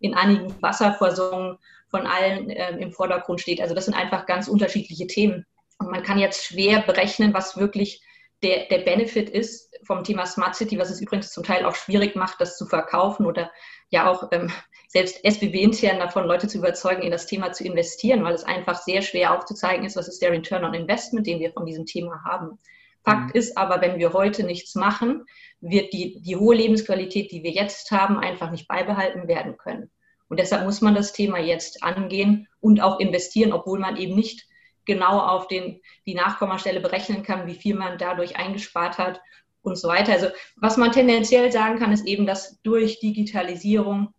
in 0.00 0.14
einigen 0.14 0.60
Wasserversorgungen 0.62 1.58
von 1.88 2.06
allen 2.06 2.50
äh, 2.50 2.76
im 2.76 2.92
Vordergrund 2.92 3.40
steht. 3.40 3.60
Also 3.60 3.74
das 3.74 3.86
sind 3.86 3.94
einfach 3.94 4.26
ganz 4.26 4.48
unterschiedliche 4.48 5.06
Themen. 5.06 5.46
Und 5.78 5.90
man 5.90 6.02
kann 6.02 6.18
jetzt 6.18 6.44
schwer 6.44 6.82
berechnen, 6.82 7.32
was 7.32 7.56
wirklich 7.56 8.02
der, 8.44 8.66
der 8.66 8.78
Benefit 8.78 9.30
ist 9.30 9.74
vom 9.84 10.04
Thema 10.04 10.26
Smart 10.26 10.54
City, 10.54 10.78
was 10.78 10.90
es 10.90 11.00
übrigens 11.00 11.32
zum 11.32 11.44
Teil 11.44 11.64
auch 11.64 11.74
schwierig 11.74 12.14
macht, 12.14 12.40
das 12.40 12.58
zu 12.58 12.66
verkaufen 12.66 13.26
oder 13.26 13.50
ja 13.88 14.10
auch 14.10 14.28
ähm, 14.32 14.52
selbst 14.88 15.24
SBB 15.24 15.62
intern 15.62 15.98
davon, 15.98 16.26
Leute 16.26 16.46
zu 16.46 16.58
überzeugen, 16.58 17.02
in 17.02 17.10
das 17.10 17.26
Thema 17.26 17.52
zu 17.52 17.64
investieren, 17.64 18.22
weil 18.22 18.34
es 18.34 18.44
einfach 18.44 18.80
sehr 18.80 19.02
schwer 19.02 19.34
aufzuzeigen 19.34 19.84
ist, 19.84 19.96
was 19.96 20.08
ist 20.08 20.20
der 20.20 20.30
Return 20.30 20.64
on 20.64 20.74
Investment, 20.74 21.26
den 21.26 21.40
wir 21.40 21.52
von 21.52 21.64
diesem 21.64 21.86
Thema 21.86 22.22
haben. 22.24 22.58
Fakt 23.02 23.34
mhm. 23.34 23.38
ist 23.38 23.56
aber, 23.56 23.80
wenn 23.80 23.98
wir 23.98 24.12
heute 24.12 24.44
nichts 24.44 24.74
machen, 24.74 25.24
wird 25.60 25.92
die, 25.92 26.20
die 26.20 26.36
hohe 26.36 26.54
Lebensqualität, 26.54 27.32
die 27.32 27.42
wir 27.42 27.50
jetzt 27.50 27.90
haben, 27.90 28.18
einfach 28.18 28.50
nicht 28.50 28.68
beibehalten 28.68 29.26
werden 29.26 29.56
können. 29.56 29.90
Und 30.28 30.38
deshalb 30.38 30.64
muss 30.64 30.80
man 30.80 30.94
das 30.94 31.12
Thema 31.12 31.38
jetzt 31.38 31.82
angehen 31.82 32.48
und 32.60 32.80
auch 32.80 33.00
investieren, 33.00 33.52
obwohl 33.52 33.78
man 33.78 33.96
eben 33.96 34.14
nicht 34.14 34.46
genau 34.86 35.20
auf 35.20 35.48
den, 35.48 35.80
die 36.06 36.14
Nachkommastelle 36.14 36.80
berechnen 36.80 37.22
kann, 37.22 37.46
wie 37.46 37.54
viel 37.54 37.74
man 37.74 37.98
dadurch 37.98 38.36
eingespart 38.36 38.98
hat 38.98 39.20
und 39.62 39.76
so 39.76 39.88
weiter. 39.88 40.12
Also 40.12 40.28
was 40.56 40.76
man 40.76 40.92
tendenziell 40.92 41.50
sagen 41.50 41.78
kann, 41.78 41.92
ist 41.92 42.06
eben, 42.06 42.26
dass 42.26 42.60
durch 42.62 43.00
Digitalisierung 43.00 44.12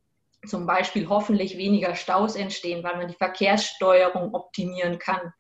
zum 0.46 0.66
Beispiel 0.68 1.10
hoffentlich 1.10 1.58
weniger 1.58 1.96
Staus 1.96 2.36
entstehen, 2.36 2.84
weil 2.84 2.98
man 2.98 3.08
die 3.08 3.16
Verkehrssteuerung 3.16 4.34
optimieren 4.34 5.00
kann 5.00 5.34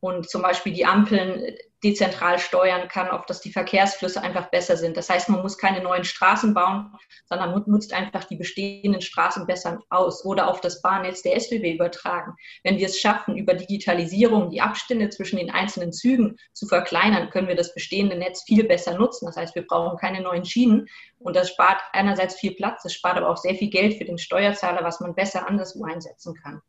und 0.00 0.28
zum 0.28 0.42
Beispiel 0.42 0.72
die 0.72 0.86
Ampeln 0.86 1.56
dezentral 1.82 2.38
steuern 2.38 2.88
kann, 2.88 3.08
auf 3.08 3.24
dass 3.26 3.40
die 3.40 3.52
Verkehrsflüsse 3.52 4.22
einfach 4.22 4.50
besser 4.50 4.76
sind. 4.76 4.96
Das 4.96 5.08
heißt, 5.08 5.28
man 5.28 5.40
muss 5.40 5.56
keine 5.56 5.82
neuen 5.82 6.04
Straßen 6.04 6.52
bauen, 6.52 6.92
sondern 7.26 7.62
nutzt 7.66 7.92
einfach 7.94 8.24
die 8.24 8.36
bestehenden 8.36 9.00
Straßen 9.00 9.46
besser 9.46 9.80
aus 9.88 10.24
oder 10.24 10.48
auf 10.48 10.60
das 10.60 10.82
Bahnnetz 10.82 11.22
der 11.22 11.36
SBB 11.36 11.74
übertragen. 11.74 12.34
Wenn 12.64 12.78
wir 12.78 12.86
es 12.86 12.98
schaffen, 12.98 13.36
über 13.36 13.54
Digitalisierung 13.54 14.50
die 14.50 14.60
Abstände 14.60 15.08
zwischen 15.08 15.38
den 15.38 15.50
einzelnen 15.50 15.92
Zügen 15.92 16.36
zu 16.52 16.66
verkleinern, 16.66 17.30
können 17.30 17.48
wir 17.48 17.56
das 17.56 17.72
bestehende 17.72 18.16
Netz 18.16 18.42
viel 18.42 18.64
besser 18.64 18.94
nutzen. 18.98 19.26
Das 19.26 19.36
heißt, 19.36 19.54
wir 19.54 19.66
brauchen 19.66 19.98
keine 19.98 20.20
neuen 20.20 20.44
Schienen 20.44 20.86
und 21.18 21.34
das 21.34 21.48
spart 21.48 21.80
einerseits 21.92 22.34
viel 22.34 22.54
Platz, 22.54 22.84
es 22.84 22.92
spart 22.92 23.16
aber 23.16 23.28
auch 23.28 23.38
sehr 23.38 23.54
viel 23.54 23.70
Geld 23.70 23.94
für 23.94 24.04
den 24.04 24.18
Steuerzahler, 24.18 24.84
was 24.84 25.00
man 25.00 25.14
besser 25.14 25.48
anderswo 25.48 25.84
einsetzen 25.84 26.34
kann. 26.34 26.60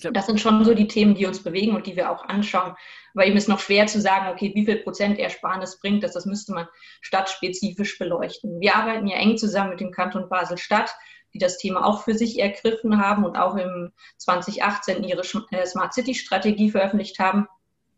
Glaub, 0.00 0.14
das 0.14 0.26
sind 0.26 0.40
schon 0.40 0.64
so 0.64 0.74
die 0.74 0.88
Themen, 0.88 1.14
die 1.14 1.26
uns 1.26 1.42
bewegen 1.42 1.76
und 1.76 1.86
die 1.86 1.96
wir 1.96 2.10
auch 2.10 2.24
anschauen. 2.24 2.74
Aber 3.14 3.26
eben 3.26 3.36
ist 3.36 3.48
noch 3.48 3.60
schwer 3.60 3.86
zu 3.86 4.00
sagen, 4.00 4.28
okay, 4.28 4.50
wie 4.54 4.64
viel 4.64 4.76
Prozent 4.76 5.18
Ersparnis 5.18 5.78
bringt 5.78 6.02
das? 6.02 6.12
Das 6.12 6.24
müsste 6.24 6.52
man 6.52 6.66
stadtspezifisch 7.02 7.98
beleuchten. 7.98 8.60
Wir 8.60 8.76
arbeiten 8.76 9.06
ja 9.06 9.18
eng 9.18 9.36
zusammen 9.36 9.70
mit 9.70 9.80
dem 9.80 9.92
Kanton 9.92 10.28
Basel-Stadt, 10.28 10.94
die 11.34 11.38
das 11.38 11.58
Thema 11.58 11.84
auch 11.84 12.02
für 12.02 12.14
sich 12.14 12.38
ergriffen 12.38 12.98
haben 12.98 13.24
und 13.24 13.36
auch 13.36 13.56
im 13.56 13.92
2018 14.18 15.04
ihre 15.04 15.22
äh, 15.50 15.66
Smart 15.66 15.92
City 15.92 16.14
Strategie 16.14 16.70
veröffentlicht 16.70 17.18
haben. 17.18 17.46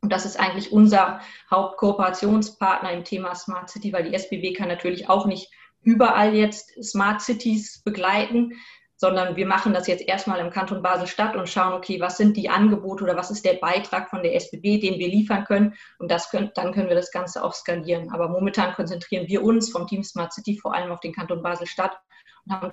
Und 0.01 0.13
das 0.13 0.25
ist 0.25 0.39
eigentlich 0.39 0.73
unser 0.73 1.21
Hauptkooperationspartner 1.51 2.93
im 2.93 3.05
Thema 3.05 3.35
Smart 3.35 3.71
City, 3.71 3.93
weil 3.93 4.05
die 4.05 4.15
SBB 4.15 4.55
kann 4.55 4.69
natürlich 4.69 5.09
auch 5.09 5.27
nicht 5.27 5.51
überall 5.83 6.35
jetzt 6.35 6.83
Smart 6.83 7.21
Cities 7.21 7.83
begleiten, 7.85 8.55
sondern 8.97 9.37
wir 9.37 9.47
machen 9.47 9.75
das 9.75 9.87
jetzt 9.87 10.07
erstmal 10.07 10.41
im 10.41 10.51
Kanton 10.51 10.83
Basel-Stadt 10.83 11.37
und 11.37 11.49
schauen, 11.49 11.75
okay, 11.75 12.01
was 12.01 12.17
sind 12.17 12.37
die 12.37 12.49
Angebote 12.49 13.05
oder 13.05 13.17
was 13.17 13.31
ist 13.31 13.45
der 13.45 13.55
Beitrag 13.55 14.11
von 14.11 14.23
der 14.23 14.35
SBB, 14.35 14.81
den 14.81 14.99
wir 14.99 15.09
liefern 15.09 15.45
können 15.45 15.75
und 15.99 16.11
das 16.11 16.31
können, 16.31 16.51
dann 16.55 16.73
können 16.73 16.89
wir 16.89 16.97
das 16.97 17.11
Ganze 17.11 17.45
auch 17.45 17.53
skalieren. 17.53 18.11
Aber 18.11 18.29
momentan 18.29 18.75
konzentrieren 18.75 19.29
wir 19.29 19.43
uns 19.43 19.71
vom 19.71 19.87
Team 19.87 20.03
Smart 20.03 20.33
City 20.33 20.59
vor 20.59 20.75
allem 20.75 20.91
auf 20.91 21.01
den 21.01 21.13
Kanton 21.13 21.43
Basel-Stadt 21.43 21.99
und 22.47 22.53
haben 22.53 22.73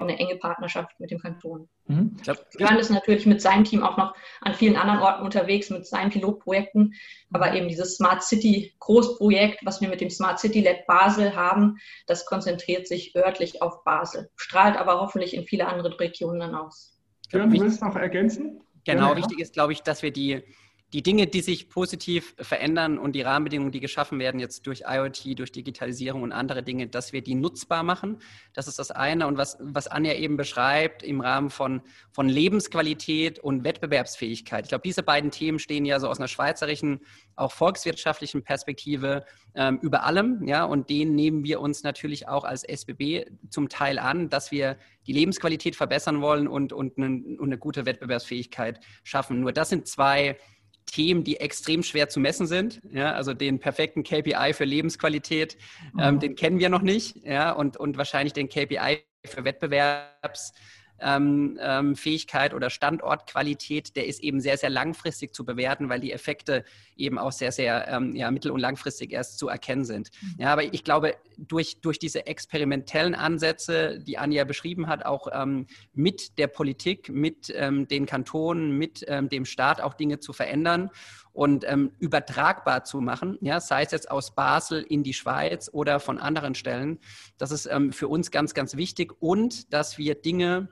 eine 0.00 0.18
enge 0.18 0.36
Partnerschaft 0.36 0.98
mit 0.98 1.10
dem 1.10 1.18
Kanton. 1.18 1.68
Mhm. 1.86 2.16
Björn 2.56 2.78
ist 2.78 2.90
natürlich 2.90 3.26
mit 3.26 3.40
seinem 3.40 3.64
Team 3.64 3.82
auch 3.82 3.96
noch 3.96 4.14
an 4.40 4.54
vielen 4.54 4.76
anderen 4.76 5.00
Orten 5.00 5.24
unterwegs, 5.24 5.70
mit 5.70 5.86
seinen 5.86 6.10
Pilotprojekten. 6.10 6.94
Aber 7.32 7.54
eben 7.54 7.68
dieses 7.68 7.96
Smart 7.96 8.22
City 8.22 8.74
Großprojekt, 8.80 9.64
was 9.64 9.80
wir 9.80 9.88
mit 9.88 10.00
dem 10.00 10.10
Smart 10.10 10.38
City 10.38 10.62
Lab 10.62 10.86
Basel 10.86 11.34
haben, 11.34 11.76
das 12.06 12.26
konzentriert 12.26 12.86
sich 12.86 13.14
örtlich 13.14 13.62
auf 13.62 13.84
Basel, 13.84 14.30
strahlt 14.36 14.76
aber 14.76 15.00
hoffentlich 15.00 15.34
in 15.34 15.44
viele 15.44 15.66
andere 15.66 15.98
Regionen 15.98 16.40
dann 16.40 16.54
aus. 16.54 16.98
Björn, 17.30 17.50
du 17.50 17.60
willst 17.60 17.82
noch 17.82 17.96
ergänzen? 17.96 18.62
Genau, 18.84 19.10
ja, 19.10 19.16
wichtig 19.16 19.40
ist, 19.40 19.52
glaube 19.52 19.72
ich, 19.72 19.82
dass 19.82 20.02
wir 20.02 20.10
die 20.10 20.42
die 20.92 21.02
Dinge, 21.02 21.26
die 21.28 21.40
sich 21.40 21.68
positiv 21.68 22.34
verändern 22.38 22.98
und 22.98 23.12
die 23.12 23.22
Rahmenbedingungen, 23.22 23.70
die 23.70 23.80
geschaffen 23.80 24.18
werden 24.18 24.40
jetzt 24.40 24.66
durch 24.66 24.82
IoT, 24.86 25.38
durch 25.38 25.52
Digitalisierung 25.52 26.22
und 26.22 26.32
andere 26.32 26.64
Dinge, 26.64 26.88
dass 26.88 27.12
wir 27.12 27.22
die 27.22 27.36
nutzbar 27.36 27.84
machen. 27.84 28.18
Das 28.54 28.66
ist 28.66 28.78
das 28.78 28.90
eine. 28.90 29.28
Und 29.28 29.38
was, 29.38 29.56
was 29.60 29.86
Anja 29.86 30.14
eben 30.14 30.36
beschreibt 30.36 31.04
im 31.04 31.20
Rahmen 31.20 31.50
von, 31.50 31.82
von 32.10 32.28
Lebensqualität 32.28 33.38
und 33.38 33.62
Wettbewerbsfähigkeit. 33.62 34.64
Ich 34.64 34.70
glaube, 34.70 34.82
diese 34.84 35.04
beiden 35.04 35.30
Themen 35.30 35.60
stehen 35.60 35.84
ja 35.84 36.00
so 36.00 36.08
aus 36.08 36.18
einer 36.18 36.28
schweizerischen, 36.28 37.00
auch 37.36 37.52
volkswirtschaftlichen 37.52 38.42
Perspektive 38.42 39.24
ähm, 39.54 39.78
über 39.82 40.04
allem. 40.04 40.46
Ja, 40.46 40.64
und 40.64 40.90
den 40.90 41.14
nehmen 41.14 41.44
wir 41.44 41.60
uns 41.60 41.84
natürlich 41.84 42.26
auch 42.26 42.42
als 42.42 42.64
SBB 42.64 43.30
zum 43.48 43.68
Teil 43.68 44.00
an, 44.00 44.28
dass 44.28 44.50
wir 44.50 44.76
die 45.06 45.12
Lebensqualität 45.12 45.76
verbessern 45.76 46.20
wollen 46.20 46.48
und, 46.48 46.72
und, 46.72 46.98
eine, 46.98 47.38
und 47.38 47.42
eine 47.42 47.58
gute 47.58 47.86
Wettbewerbsfähigkeit 47.86 48.80
schaffen. 49.04 49.40
Nur 49.40 49.52
das 49.52 49.68
sind 49.68 49.86
zwei 49.86 50.36
Themen, 50.86 51.24
die 51.24 51.36
extrem 51.36 51.82
schwer 51.82 52.08
zu 52.08 52.20
messen 52.20 52.46
sind. 52.46 52.80
Ja, 52.90 53.12
also 53.12 53.34
den 53.34 53.60
perfekten 53.60 54.02
KPI 54.02 54.52
für 54.54 54.64
Lebensqualität, 54.64 55.56
ähm, 55.98 56.14
mhm. 56.14 56.20
den 56.20 56.34
kennen 56.34 56.58
wir 56.58 56.68
noch 56.68 56.82
nicht. 56.82 57.16
Ja, 57.24 57.52
und, 57.52 57.76
und 57.76 57.96
wahrscheinlich 57.96 58.32
den 58.32 58.48
KPI 58.48 59.04
für 59.24 59.44
Wettbewerbs 59.44 60.52
ähm, 61.02 61.58
ähm, 61.60 61.96
Fähigkeit 61.96 62.54
oder 62.54 62.70
Standortqualität, 62.70 63.96
der 63.96 64.06
ist 64.06 64.20
eben 64.20 64.40
sehr, 64.40 64.56
sehr 64.56 64.70
langfristig 64.70 65.34
zu 65.34 65.44
bewerten, 65.44 65.88
weil 65.88 66.00
die 66.00 66.12
Effekte 66.12 66.64
eben 66.96 67.18
auch 67.18 67.32
sehr, 67.32 67.52
sehr 67.52 67.88
ähm, 67.88 68.14
ja, 68.14 68.30
mittel- 68.30 68.50
und 68.50 68.60
langfristig 68.60 69.12
erst 69.12 69.38
zu 69.38 69.48
erkennen 69.48 69.84
sind. 69.84 70.10
Mhm. 70.20 70.34
Ja, 70.38 70.52
aber 70.52 70.64
ich 70.64 70.84
glaube, 70.84 71.16
durch, 71.36 71.80
durch 71.80 71.98
diese 71.98 72.26
experimentellen 72.26 73.14
Ansätze, 73.14 73.98
die 74.00 74.18
Anja 74.18 74.44
beschrieben 74.44 74.86
hat, 74.86 75.04
auch 75.04 75.28
ähm, 75.32 75.66
mit 75.92 76.38
der 76.38 76.46
Politik, 76.46 77.08
mit 77.08 77.52
ähm, 77.54 77.88
den 77.88 78.06
Kantonen, 78.06 78.76
mit 78.76 79.04
ähm, 79.08 79.28
dem 79.28 79.44
Staat 79.44 79.80
auch 79.80 79.94
Dinge 79.94 80.20
zu 80.20 80.32
verändern 80.32 80.90
und 81.32 81.64
ähm, 81.66 81.92
übertragbar 81.98 82.84
zu 82.84 83.00
machen, 83.00 83.38
ja, 83.40 83.60
sei 83.60 83.82
es 83.82 83.92
jetzt 83.92 84.10
aus 84.10 84.34
Basel 84.34 84.82
in 84.82 85.02
die 85.02 85.14
Schweiz 85.14 85.70
oder 85.72 86.00
von 86.00 86.18
anderen 86.18 86.54
Stellen. 86.54 86.98
Das 87.38 87.50
ist 87.50 87.66
ähm, 87.66 87.92
für 87.92 88.08
uns 88.08 88.30
ganz, 88.30 88.54
ganz 88.54 88.76
wichtig 88.76 89.12
und 89.20 89.72
dass 89.72 89.96
wir 89.98 90.14
Dinge 90.14 90.68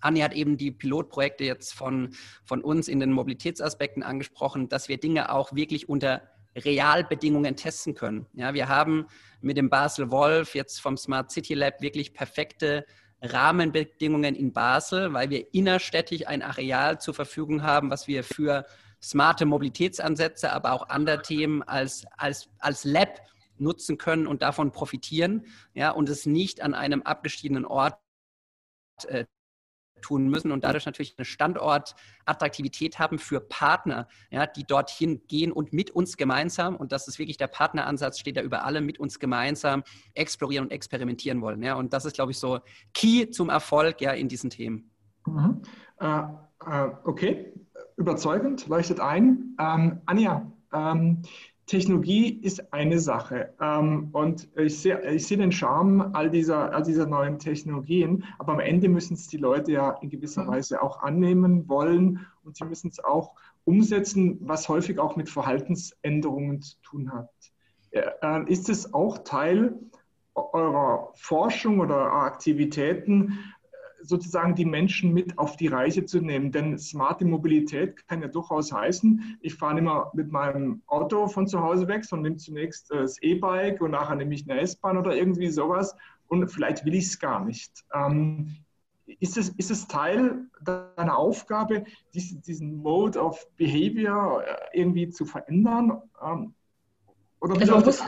Anni 0.00 0.20
hat 0.20 0.32
eben 0.32 0.56
die 0.56 0.70
Pilotprojekte 0.70 1.44
jetzt 1.44 1.74
von, 1.74 2.14
von 2.44 2.62
uns 2.62 2.88
in 2.88 3.00
den 3.00 3.12
Mobilitätsaspekten 3.12 4.02
angesprochen, 4.02 4.68
dass 4.68 4.88
wir 4.88 4.98
Dinge 4.98 5.32
auch 5.32 5.54
wirklich 5.54 5.88
unter 5.88 6.22
Realbedingungen 6.56 7.56
testen 7.56 7.94
können. 7.94 8.26
Ja, 8.32 8.54
wir 8.54 8.68
haben 8.68 9.06
mit 9.40 9.56
dem 9.56 9.70
Basel 9.70 10.10
Wolf 10.10 10.54
jetzt 10.54 10.80
vom 10.80 10.96
Smart 10.96 11.30
City 11.30 11.54
Lab 11.54 11.80
wirklich 11.80 12.14
perfekte 12.14 12.86
Rahmenbedingungen 13.20 14.34
in 14.34 14.52
Basel, 14.52 15.12
weil 15.12 15.30
wir 15.30 15.52
innerstädtisch 15.52 16.26
ein 16.26 16.42
Areal 16.42 17.00
zur 17.00 17.14
Verfügung 17.14 17.62
haben, 17.62 17.90
was 17.90 18.06
wir 18.06 18.22
für 18.22 18.66
smarte 19.02 19.46
Mobilitätsansätze, 19.46 20.52
aber 20.52 20.72
auch 20.72 20.88
andere 20.88 21.22
Themen 21.22 21.62
als, 21.62 22.06
als, 22.16 22.48
als 22.58 22.84
Lab 22.84 23.20
nutzen 23.56 23.98
können 23.98 24.26
und 24.26 24.42
davon 24.42 24.72
profitieren, 24.72 25.46
ja, 25.74 25.90
und 25.90 26.08
es 26.08 26.26
nicht 26.26 26.60
an 26.60 26.74
einem 26.74 27.02
abgeschiedenen 27.02 27.64
Ort 27.64 27.98
äh, 29.06 29.24
tun 30.00 30.28
müssen 30.28 30.52
und 30.52 30.64
dadurch 30.64 30.86
natürlich 30.86 31.14
eine 31.16 31.24
Standortattraktivität 31.24 32.98
haben 32.98 33.18
für 33.18 33.40
Partner, 33.40 34.06
ja, 34.30 34.46
die 34.46 34.64
dorthin 34.64 35.22
gehen 35.26 35.52
und 35.52 35.72
mit 35.72 35.90
uns 35.90 36.16
gemeinsam, 36.16 36.76
und 36.76 36.92
das 36.92 37.08
ist 37.08 37.18
wirklich 37.18 37.36
der 37.36 37.46
Partneransatz, 37.46 38.18
steht 38.18 38.36
da 38.36 38.42
über 38.42 38.64
alle, 38.64 38.80
mit 38.80 39.00
uns 39.00 39.18
gemeinsam 39.18 39.82
explorieren 40.14 40.66
und 40.66 40.70
experimentieren 40.72 41.40
wollen. 41.40 41.62
Ja, 41.62 41.74
und 41.74 41.92
das 41.92 42.04
ist, 42.04 42.14
glaube 42.14 42.32
ich, 42.32 42.38
so 42.38 42.60
Key 42.92 43.30
zum 43.30 43.48
Erfolg 43.48 44.00
ja, 44.00 44.12
in 44.12 44.28
diesen 44.28 44.50
Themen. 44.50 44.90
Mhm. 45.26 45.62
Äh, 46.00 46.22
äh, 46.66 46.90
okay, 47.04 47.52
überzeugend, 47.96 48.66
leuchtet 48.66 49.00
ein. 49.00 49.56
Ähm, 49.58 50.02
Anja, 50.06 50.52
ähm, 50.72 51.22
Technologie 51.66 52.28
ist 52.28 52.72
eine 52.74 52.98
Sache 52.98 53.54
ähm, 53.60 54.10
und 54.12 54.48
ich 54.56 54.80
sehe, 54.80 55.00
ich 55.12 55.26
sehe 55.26 55.38
den 55.38 55.52
Charme 55.52 56.10
all 56.12 56.30
dieser, 56.30 56.74
all 56.74 56.82
dieser 56.82 57.06
neuen 57.06 57.38
Technologien, 57.38 58.24
aber 58.38 58.52
am 58.52 58.60
Ende 58.60 58.88
müssen 58.88 59.14
es 59.14 59.28
die 59.28 59.38
Leute 59.38 59.72
ja 59.72 59.90
in 60.02 60.10
gewisser 60.10 60.44
mhm. 60.44 60.48
Weise 60.48 60.82
auch 60.82 61.02
annehmen 61.02 61.68
wollen 61.68 62.26
und 62.44 62.56
sie 62.56 62.64
müssen 62.64 62.90
es 62.90 63.02
auch 63.02 63.34
umsetzen, 63.64 64.38
was 64.42 64.68
häufig 64.68 64.98
auch 64.98 65.16
mit 65.16 65.30
Verhaltensänderungen 65.30 66.60
zu 66.60 66.76
tun 66.82 67.12
hat. 67.12 67.30
Äh, 67.92 68.52
ist 68.52 68.68
es 68.68 68.92
auch 68.92 69.18
Teil 69.18 69.74
eurer 70.34 71.12
Forschung 71.14 71.80
oder 71.80 71.96
eurer 71.96 72.24
Aktivitäten, 72.24 73.38
sozusagen 74.04 74.54
die 74.54 74.64
Menschen 74.64 75.12
mit 75.12 75.38
auf 75.38 75.56
die 75.56 75.68
Reise 75.68 76.04
zu 76.04 76.20
nehmen. 76.20 76.52
Denn 76.52 76.78
smarte 76.78 77.24
Mobilität 77.24 78.06
kann 78.06 78.22
ja 78.22 78.28
durchaus 78.28 78.72
heißen, 78.72 79.38
ich 79.40 79.54
fahre 79.54 79.74
nicht 79.74 79.84
mehr 79.84 80.10
mit 80.14 80.30
meinem 80.30 80.82
Auto 80.86 81.26
von 81.26 81.46
zu 81.46 81.60
Hause 81.60 81.88
weg, 81.88 82.04
sondern 82.04 82.32
nehme 82.32 82.36
zunächst 82.36 82.90
das 82.90 83.20
E-Bike 83.22 83.80
und 83.80 83.92
nachher 83.92 84.16
nehme 84.16 84.34
ich 84.34 84.48
eine 84.48 84.60
S-Bahn 84.60 84.98
oder 84.98 85.16
irgendwie 85.16 85.48
sowas 85.48 85.96
und 86.28 86.48
vielleicht 86.48 86.84
will 86.84 86.94
ich 86.94 87.06
es 87.06 87.18
gar 87.18 87.44
nicht. 87.44 87.84
Ähm, 87.92 88.56
ist 89.06 89.36
es, 89.36 89.50
ist 89.50 89.70
es 89.70 89.86
Teil 89.86 90.46
deiner 90.62 91.18
Aufgabe, 91.18 91.84
diesen, 92.14 92.40
diesen 92.42 92.76
Mode 92.76 93.20
of 93.20 93.46
Behavior 93.56 94.42
äh, 94.42 94.78
irgendwie 94.80 95.10
zu 95.10 95.24
verändern? 95.26 96.00
Ähm, 96.22 96.54
oder 97.40 97.56
wie 97.56 97.60
also, 97.60 97.80
das? 97.80 98.02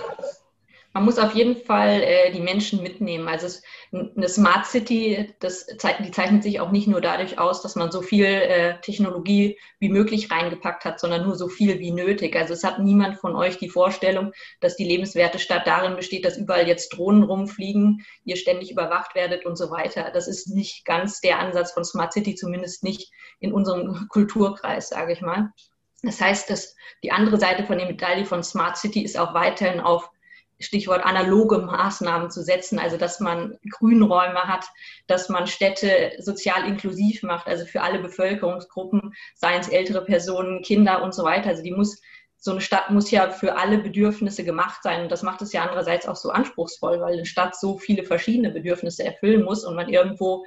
Man 0.97 1.05
muss 1.05 1.19
auf 1.19 1.35
jeden 1.35 1.57
Fall 1.57 2.01
äh, 2.03 2.33
die 2.33 2.41
Menschen 2.41 2.83
mitnehmen. 2.83 3.29
Also 3.29 3.61
eine 3.93 4.29
Smart 4.31 4.65
City, 4.65 5.31
das, 5.41 5.67
die 5.67 6.11
zeichnet 6.11 6.43
sich 6.43 6.59
auch 6.59 6.71
nicht 6.71 6.89
nur 6.89 7.03
dadurch 7.03 7.39
aus, 7.39 7.61
dass 7.61 7.77
man 7.77 7.93
so 7.93 8.01
viel 8.01 8.25
äh, 8.25 8.81
Technologie 8.81 9.59
wie 9.79 9.91
möglich 9.91 10.31
reingepackt 10.31 10.87
hat, 10.87 10.99
sondern 10.99 11.25
nur 11.25 11.37
so 11.37 11.49
viel 11.49 11.81
wie 11.81 11.91
nötig. 11.91 12.35
Also 12.35 12.55
es 12.55 12.65
hat 12.65 12.79
niemand 12.79 13.19
von 13.19 13.37
euch 13.37 13.59
die 13.59 13.69
Vorstellung, 13.69 14.33
dass 14.61 14.77
die 14.77 14.89
lebenswerte 14.89 15.39
Stadt 15.39 15.67
darin 15.67 15.97
besteht, 15.97 16.25
dass 16.25 16.39
überall 16.39 16.67
jetzt 16.67 16.97
Drohnen 16.97 17.25
rumfliegen, 17.25 18.03
ihr 18.25 18.37
ständig 18.37 18.71
überwacht 18.71 19.15
werdet 19.15 19.45
und 19.45 19.57
so 19.57 19.71
weiter. 19.71 20.11
Das 20.15 20.27
ist 20.27 20.49
nicht 20.49 20.87
ganz 20.87 21.21
der 21.21 21.41
Ansatz 21.41 21.73
von 21.73 21.85
Smart 21.85 22.15
City, 22.15 22.37
zumindest 22.37 22.83
nicht 22.83 23.13
in 23.39 23.53
unserem 23.53 24.07
Kulturkreis, 24.09 24.89
sage 24.89 25.13
ich 25.13 25.21
mal. 25.21 25.53
Das 26.03 26.23
heißt, 26.23 26.49
dass 26.49 26.75
die 27.03 27.13
andere 27.13 27.39
Seite 27.39 27.65
von 27.65 27.77
der 27.77 27.87
Medaille 27.87 28.25
von 28.25 28.43
Smart 28.43 28.79
City 28.79 29.03
ist 29.03 29.19
auch 29.19 29.35
weiterhin 29.35 29.81
auf 29.81 30.09
Stichwort 30.59 31.05
analoge 31.05 31.59
Maßnahmen 31.59 32.31
zu 32.31 32.43
setzen, 32.43 32.79
also 32.79 32.97
dass 32.97 33.21
man 33.21 33.59
Grünräume 33.71 34.43
hat, 34.43 34.67
dass 35.07 35.29
man 35.29 35.47
Städte 35.47 36.13
sozial 36.19 36.67
inklusiv 36.67 37.23
macht, 37.23 37.47
also 37.47 37.67
für 37.67 37.83
alle 37.83 37.99
Bevölkerungsgruppen, 37.99 39.15
seien 39.35 39.61
es 39.61 39.69
ältere 39.69 40.05
Personen, 40.05 40.63
Kinder 40.63 41.03
und 41.03 41.15
so 41.15 41.25
weiter. 41.25 41.51
Also 41.51 41.63
die 41.63 41.73
muss, 41.73 42.01
so 42.39 42.53
eine 42.53 42.61
Stadt 42.61 42.91
muss 42.91 43.11
ja 43.11 43.31
für 43.31 43.57
alle 43.57 43.79
Bedürfnisse 43.79 44.45
gemacht 44.45 44.83
sein 44.83 45.03
und 45.03 45.13
das 45.13 45.23
macht 45.23 45.43
es 45.43 45.53
ja 45.53 45.63
andererseits 45.63 46.07
auch 46.07 46.17
so 46.17 46.31
anspruchsvoll, 46.31 47.01
weil 47.01 47.15
eine 47.15 47.27
Stadt 47.27 47.57
so 47.57 47.79
viele 47.79 48.05
verschiedene 48.05 48.51
Bedürfnisse 48.51 49.05
erfüllen 49.05 49.43
muss 49.43 49.65
und 49.65 49.75
man 49.75 49.89
irgendwo 49.89 50.47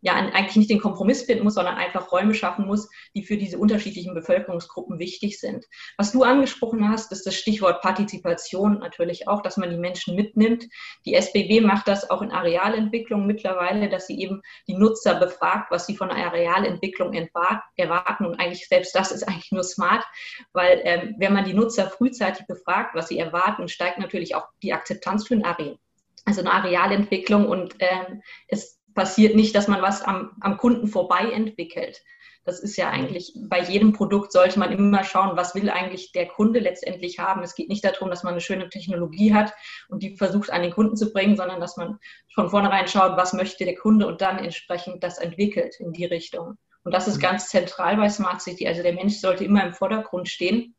ja 0.00 0.14
eigentlich 0.14 0.56
nicht 0.56 0.70
den 0.70 0.80
Kompromiss 0.80 1.22
finden 1.22 1.44
muss, 1.44 1.54
sondern 1.54 1.76
einfach 1.76 2.12
Räume 2.12 2.34
schaffen 2.34 2.66
muss, 2.66 2.88
die 3.14 3.22
für 3.22 3.36
diese 3.36 3.58
unterschiedlichen 3.58 4.14
Bevölkerungsgruppen 4.14 4.98
wichtig 4.98 5.40
sind. 5.40 5.64
Was 5.96 6.12
du 6.12 6.22
angesprochen 6.22 6.88
hast, 6.88 7.10
ist 7.12 7.26
das 7.26 7.34
Stichwort 7.34 7.82
Partizipation 7.82 8.78
natürlich 8.78 9.28
auch, 9.28 9.42
dass 9.42 9.56
man 9.56 9.70
die 9.70 9.76
Menschen 9.76 10.14
mitnimmt. 10.14 10.66
Die 11.04 11.14
SBB 11.14 11.60
macht 11.60 11.88
das 11.88 12.10
auch 12.10 12.22
in 12.22 12.30
Arealentwicklung 12.30 13.26
mittlerweile, 13.26 13.88
dass 13.88 14.06
sie 14.06 14.20
eben 14.20 14.42
die 14.66 14.74
Nutzer 14.74 15.16
befragt, 15.16 15.70
was 15.70 15.86
sie 15.86 15.96
von 15.96 16.10
einer 16.10 16.26
Arealentwicklung 16.26 17.12
erwarten. 17.12 18.26
Und 18.26 18.40
eigentlich 18.40 18.68
selbst 18.68 18.94
das 18.94 19.10
ist 19.10 19.24
eigentlich 19.24 19.52
nur 19.52 19.64
smart, 19.64 20.04
weil 20.52 20.80
ähm, 20.84 21.16
wenn 21.18 21.32
man 21.32 21.44
die 21.44 21.54
Nutzer 21.54 21.88
frühzeitig 21.90 22.46
befragt, 22.46 22.94
was 22.94 23.08
sie 23.08 23.18
erwarten, 23.18 23.68
steigt 23.68 23.98
natürlich 23.98 24.34
auch 24.34 24.46
die 24.62 24.72
Akzeptanz 24.72 25.26
für 25.26 25.34
ein 25.34 25.44
Areal. 25.44 25.78
Also 26.24 26.40
eine 26.40 26.52
Arealentwicklung 26.52 27.48
und 27.48 27.76
ähm, 27.78 28.22
es 28.48 28.77
passiert 28.98 29.36
nicht, 29.36 29.54
dass 29.54 29.68
man 29.68 29.80
was 29.80 30.02
am, 30.02 30.32
am 30.40 30.56
Kunden 30.56 30.88
vorbei 30.88 31.30
entwickelt. 31.32 32.02
Das 32.44 32.58
ist 32.58 32.76
ja 32.76 32.90
eigentlich 32.90 33.32
bei 33.48 33.60
jedem 33.60 33.92
Produkt 33.92 34.32
sollte 34.32 34.58
man 34.58 34.72
immer 34.72 35.04
schauen, 35.04 35.36
was 35.36 35.54
will 35.54 35.70
eigentlich 35.70 36.10
der 36.10 36.26
Kunde 36.26 36.58
letztendlich 36.58 37.20
haben. 37.20 37.44
Es 37.44 37.54
geht 37.54 37.68
nicht 37.68 37.84
darum, 37.84 38.10
dass 38.10 38.24
man 38.24 38.32
eine 38.32 38.40
schöne 38.40 38.68
Technologie 38.68 39.32
hat 39.32 39.52
und 39.88 40.02
die 40.02 40.16
versucht 40.16 40.50
an 40.50 40.62
den 40.62 40.72
Kunden 40.72 40.96
zu 40.96 41.12
bringen, 41.12 41.36
sondern 41.36 41.60
dass 41.60 41.76
man 41.76 42.00
von 42.34 42.50
vornherein 42.50 42.88
schaut, 42.88 43.16
was 43.16 43.34
möchte 43.34 43.64
der 43.64 43.76
Kunde 43.76 44.08
und 44.08 44.20
dann 44.20 44.38
entsprechend 44.38 45.04
das 45.04 45.18
entwickelt 45.18 45.76
in 45.78 45.92
die 45.92 46.06
Richtung. 46.06 46.56
Und 46.82 46.92
das 46.92 47.06
ist 47.06 47.18
mhm. 47.18 47.22
ganz 47.22 47.50
zentral 47.50 47.96
bei 47.98 48.08
Smart 48.08 48.42
City. 48.42 48.66
Also 48.66 48.82
der 48.82 48.94
Mensch 48.94 49.18
sollte 49.18 49.44
immer 49.44 49.64
im 49.64 49.74
Vordergrund 49.74 50.28
stehen. 50.28 50.74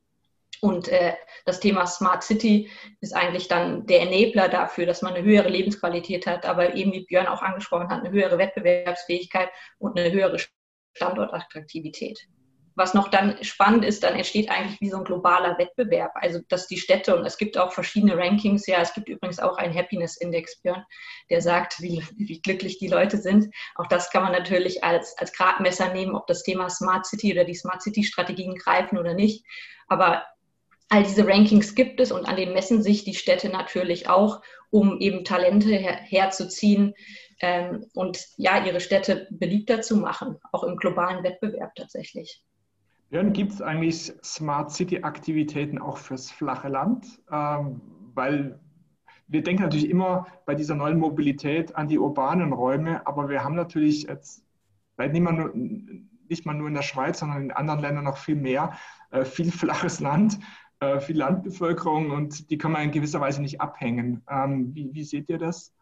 Und 0.61 0.87
äh, 0.89 1.13
das 1.45 1.59
Thema 1.59 1.85
Smart 1.85 2.23
City 2.23 2.69
ist 3.01 3.15
eigentlich 3.15 3.47
dann 3.47 3.85
der 3.85 4.01
Enabler 4.01 4.49
dafür, 4.49 4.85
dass 4.85 5.01
man 5.01 5.13
eine 5.13 5.25
höhere 5.25 5.49
Lebensqualität 5.49 6.27
hat, 6.27 6.45
aber 6.45 6.75
eben 6.75 6.91
wie 6.91 7.05
Björn 7.05 7.27
auch 7.27 7.41
angesprochen 7.41 7.89
hat, 7.89 8.03
eine 8.03 8.11
höhere 8.11 8.37
Wettbewerbsfähigkeit 8.37 9.49
und 9.77 9.97
eine 9.97 10.11
höhere 10.11 10.37
Standortattraktivität. 10.95 12.27
Was 12.75 12.93
noch 12.93 13.09
dann 13.09 13.43
spannend 13.43 13.83
ist, 13.83 14.03
dann 14.03 14.15
entsteht 14.15 14.49
eigentlich 14.49 14.79
wie 14.79 14.89
so 14.89 14.97
ein 14.97 15.03
globaler 15.03 15.57
Wettbewerb. 15.57 16.11
Also, 16.15 16.39
dass 16.47 16.67
die 16.67 16.77
Städte, 16.77 17.13
und 17.13 17.25
es 17.25 17.37
gibt 17.37 17.57
auch 17.57 17.73
verschiedene 17.73 18.17
Rankings, 18.17 18.67
ja, 18.67 18.79
es 18.79 18.93
gibt 18.93 19.09
übrigens 19.09 19.39
auch 19.39 19.57
einen 19.57 19.75
Happiness-Index, 19.75 20.61
Björn, 20.61 20.85
der 21.29 21.41
sagt, 21.41 21.81
wie, 21.81 22.01
wie 22.15 22.41
glücklich 22.41 22.77
die 22.77 22.87
Leute 22.87 23.17
sind. 23.17 23.53
Auch 23.75 23.87
das 23.87 24.11
kann 24.11 24.23
man 24.23 24.31
natürlich 24.31 24.81
als, 24.81 25.17
als 25.17 25.33
Gradmesser 25.33 25.93
nehmen, 25.93 26.15
ob 26.15 26.25
das 26.27 26.43
Thema 26.43 26.69
Smart 26.69 27.05
City 27.05 27.33
oder 27.33 27.43
die 27.43 27.55
Smart 27.55 27.81
City-Strategien 27.81 28.55
greifen 28.55 28.97
oder 28.97 29.13
nicht. 29.13 29.45
Aber 29.89 30.23
all 30.89 31.03
diese 31.03 31.27
Rankings 31.27 31.75
gibt 31.75 31.99
es 31.99 32.11
und 32.11 32.25
an 32.25 32.35
denen 32.35 32.53
messen 32.53 32.81
sich 32.81 33.03
die 33.03 33.13
Städte 33.13 33.49
natürlich 33.49 34.09
auch, 34.09 34.41
um 34.71 34.99
eben 34.99 35.23
Talente 35.23 35.69
her 35.69 35.95
herzuziehen, 35.95 36.93
ähm, 37.41 37.85
und 37.93 38.27
ja, 38.37 38.63
ihre 38.65 38.79
Städte 38.79 39.27
beliebter 39.31 39.81
zu 39.81 39.97
machen, 39.97 40.37
auch 40.51 40.63
im 40.63 40.75
globalen 40.75 41.23
Wettbewerb 41.23 41.73
tatsächlich. 41.75 42.43
Björn, 43.09 43.33
gibt 43.33 43.53
es 43.53 43.61
eigentlich 43.61 44.13
Smart 44.23 44.71
City-Aktivitäten 44.71 45.79
auch 45.79 45.97
fürs 45.97 46.29
flache 46.29 46.67
Land? 46.67 47.07
Ähm, 47.31 47.81
weil 48.13 48.59
wir 49.27 49.41
denken 49.41 49.63
natürlich 49.63 49.89
immer 49.89 50.27
bei 50.45 50.53
dieser 50.53 50.75
neuen 50.75 50.99
Mobilität 50.99 51.75
an 51.75 51.87
die 51.87 51.97
urbanen 51.97 52.51
Räume, 52.51 53.05
aber 53.07 53.29
wir 53.29 53.43
haben 53.43 53.55
natürlich 53.55 54.03
jetzt, 54.03 54.43
vielleicht 54.95 55.13
nicht 55.13 55.23
mal 55.23 55.33
nur, 55.33 55.51
nicht 55.53 56.45
mal 56.45 56.53
nur 56.53 56.67
in 56.67 56.73
der 56.73 56.81
Schweiz, 56.81 57.19
sondern 57.19 57.43
in 57.43 57.51
anderen 57.51 57.79
Ländern 57.79 58.03
noch 58.03 58.17
viel 58.17 58.35
mehr, 58.35 58.73
äh, 59.11 59.25
viel 59.25 59.51
flaches 59.51 59.99
Land, 59.99 60.39
äh, 60.79 60.99
viel 60.99 61.17
Landbevölkerung 61.17 62.11
und 62.11 62.49
die 62.49 62.57
kann 62.57 62.71
man 62.71 62.83
in 62.83 62.91
gewisser 62.91 63.19
Weise 63.19 63.41
nicht 63.41 63.59
abhängen. 63.59 64.23
Ähm, 64.29 64.73
wie, 64.73 64.93
wie 64.93 65.03
seht 65.03 65.29
ihr 65.29 65.37
das? 65.37 65.73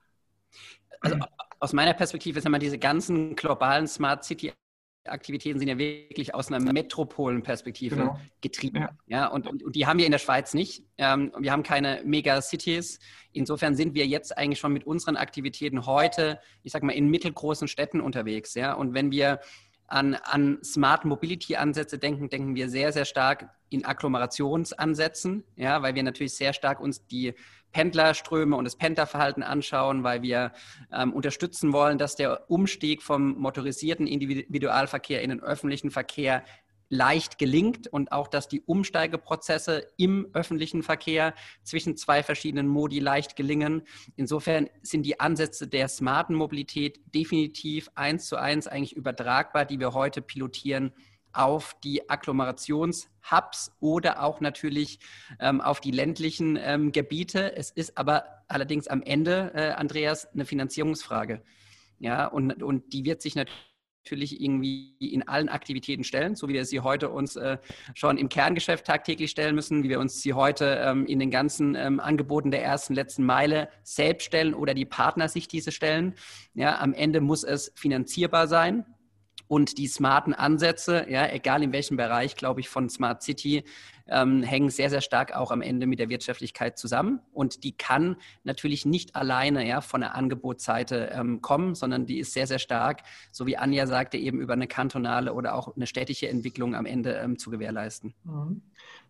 Also 1.02 1.18
aus 1.60 1.74
meiner 1.74 1.94
Perspektive 1.94 2.42
sind 2.42 2.62
diese 2.62 2.80
ganzen 2.80 3.36
globalen 3.36 3.88
Smart 3.88 4.24
City 4.24 4.54
Aktivitäten 5.10 5.60
sind 5.60 5.68
ja 5.68 5.78
wirklich 5.78 6.34
aus 6.34 6.52
einer 6.52 6.74
Metropolenperspektive 6.74 7.96
genau. 7.96 8.20
getrieben. 8.42 8.78
Ja. 8.78 8.90
ja 9.08 9.28
und, 9.28 9.48
und, 9.48 9.64
und, 9.64 9.76
die 9.76 9.86
haben 9.86 10.00
wir 10.00 10.06
in 10.06 10.12
der 10.12 10.20
Schweiz 10.20 10.54
nicht. 10.54 10.84
Ähm, 10.98 11.32
wir 11.40 11.52
haben 11.52 11.64
keine 11.64 12.02
Megacities. 12.04 13.00
Insofern 13.32 13.76
sind 13.76 13.94
wir 13.94 14.06
jetzt 14.06 14.38
eigentlich 14.38 14.60
schon 14.60 14.74
mit 14.74 14.86
unseren 14.86 15.18
Aktivitäten 15.18 15.86
heute, 15.86 16.40
ich 16.64 16.72
sag 16.72 16.84
mal, 16.84 16.92
in 16.92 17.08
mittelgroßen 17.08 17.68
Städten 17.68 18.02
unterwegs. 18.02 18.54
Ja? 18.54 18.74
Und 18.74 18.94
wenn 18.94 19.12
wir 19.12 19.40
an, 19.88 20.16
an 20.16 20.60
Smart 20.64 21.06
Mobility 21.06 21.56
Ansätze 21.56 21.98
denken, 21.98 22.30
denken 22.30 22.56
wir 22.56 22.70
sehr, 22.70 22.92
sehr 22.92 23.06
stark 23.06 23.50
in 23.70 23.86
Aggloomerationsansätzen, 23.86 25.44
ja, 25.56 25.82
weil 25.82 25.96
wir 25.96 26.04
natürlich 26.04 26.36
sehr 26.36 26.54
stark 26.54 26.80
uns 26.80 27.06
die 27.08 27.34
Pendlerströme 27.72 28.56
und 28.56 28.66
das 28.66 28.76
Pendlerverhalten 28.76 29.44
anschauen, 29.44 30.04
weil 30.04 30.22
wir 30.22 30.52
ähm, 30.92 31.14
unterstützen 31.14 31.74
wollen, 31.74 31.98
dass 31.98 32.16
der 32.16 32.50
Umstieg 32.50 33.04
vom 33.04 33.38
motorisierten 33.38 34.08
Individualverkehr 34.08 35.22
in 35.22 35.30
den 35.30 35.44
öffentlichen 35.44 35.92
Verkehr 35.92 36.44
leicht 36.90 37.38
gelingt 37.38 37.88
und 37.88 38.12
auch, 38.12 38.28
dass 38.28 38.48
die 38.48 38.62
Umsteigeprozesse 38.62 39.88
im 39.98 40.28
öffentlichen 40.34 40.84
Verkehr 40.84 41.34
zwischen 41.64 41.98
zwei 41.98 42.24
verschiedenen 42.24 42.68
Modi 42.68 43.00
leicht 43.00 43.36
gelingen. 43.36 43.84
Insofern 44.16 44.70
sind 44.82 45.04
die 45.04 45.20
Ansätze 45.20 45.68
der 45.68 45.88
smarten 45.88 46.36
Mobilität 46.36 47.00
definitiv 47.14 47.90
eins 47.96 48.28
zu 48.28 48.38
eins 48.38 48.68
eigentlich 48.68 48.96
übertragbar, 48.96 49.66
die 49.66 49.80
wir 49.80 49.94
heute 49.94 50.22
pilotieren 50.22 50.94
auf 51.34 51.76
die 51.84 52.10
Agglomerationshubs 52.10 53.72
oder 53.80 54.24
auch 54.24 54.42
natürlich 54.42 55.00
ähm, 55.40 55.62
auf 55.62 55.80
die 55.82 55.92
ländlichen 55.92 56.58
ähm, 56.60 56.92
Gebiete. 56.92 57.56
Es 57.56 57.70
ist 57.70 57.98
aber 57.98 58.26
allerdings 58.48 58.88
am 58.88 59.04
Ende, 59.04 59.52
äh, 59.54 59.72
Andreas, 59.72 60.26
eine 60.34 60.46
Finanzierungsfrage. 60.46 61.44
Ja, 62.00 62.28
und, 62.28 62.64
und 62.64 62.94
die 62.94 63.06
wird 63.06 63.22
sich 63.22 63.36
natürlich 63.36 63.77
irgendwie 64.16 64.96
in 65.00 65.28
allen 65.28 65.50
Aktivitäten 65.50 66.04
stellen, 66.04 66.36
so 66.36 66.48
wie 66.48 66.54
wir 66.54 66.66
sie 66.66 66.80
heute 66.80 67.10
uns 67.10 67.36
äh, 67.36 67.58
schon 67.94 68.18
im 68.18 68.30
Kerngeschäft 68.30 68.86
tagtäglich 68.86 69.32
stellen 69.32 69.56
müssen, 69.56 69.84
wie 69.84 69.90
wir 69.90 70.00
uns 70.00 70.22
sie 70.22 70.34
heute 70.34 70.82
ähm, 70.84 71.06
in 71.06 71.20
den 71.20 71.32
ganzen 71.32 71.76
ähm, 71.76 72.00
Angeboten 72.00 72.52
der 72.52 72.64
ersten, 72.64 72.94
letzten 72.94 73.26
Meile 73.26 73.70
selbst 73.84 74.26
stellen 74.26 74.54
oder 74.54 74.74
die 74.74 74.86
Partner 74.86 75.30
sich 75.30 75.48
diese 75.48 75.72
stellen. 75.72 76.16
Ja, 76.54 76.80
am 76.80 76.94
Ende 76.94 77.22
muss 77.22 77.44
es 77.44 77.72
finanzierbar 77.76 78.48
sein. 78.48 78.86
Und 79.48 79.78
die 79.78 79.88
smarten 79.88 80.34
Ansätze, 80.34 81.06
ja, 81.10 81.28
egal 81.32 81.64
in 81.64 81.72
welchem 81.72 81.98
Bereich, 81.98 82.36
glaube 82.36 82.60
ich, 82.60 82.70
von 82.70 82.90
Smart 82.90 83.24
City, 83.24 83.64
ähm, 84.10 84.44
hängen 84.44 84.70
sehr, 84.70 84.90
sehr 84.90 85.02
stark 85.02 85.36
auch 85.36 85.52
am 85.52 85.62
Ende 85.62 85.88
mit 85.88 86.00
der 86.00 86.10
Wirtschaftlichkeit 86.10 86.78
zusammen. 86.78 87.20
Und 87.34 87.64
die 87.64 87.76
kann 87.76 88.18
natürlich 88.44 88.86
nicht 88.86 89.16
alleine 89.16 89.68
ja, 89.68 89.82
von 89.82 90.02
der 90.02 90.16
Angebotsseite 90.16 91.12
ähm, 91.14 91.42
kommen, 91.42 91.76
sondern 91.76 92.06
die 92.06 92.20
ist 92.20 92.34
sehr, 92.34 92.48
sehr 92.48 92.60
stark, 92.60 93.04
so 93.32 93.46
wie 93.46 93.58
Anja 93.58 93.88
sagte, 93.88 94.18
eben 94.18 94.40
über 94.40 94.54
eine 94.54 94.68
kantonale 94.68 95.34
oder 95.34 95.56
auch 95.56 95.76
eine 95.76 95.88
städtische 95.88 96.28
Entwicklung 96.28 96.76
am 96.76 96.86
Ende 96.86 97.14
ähm, 97.16 97.38
zu 97.38 97.50
gewährleisten. 97.50 98.14
Mhm. 98.24 98.62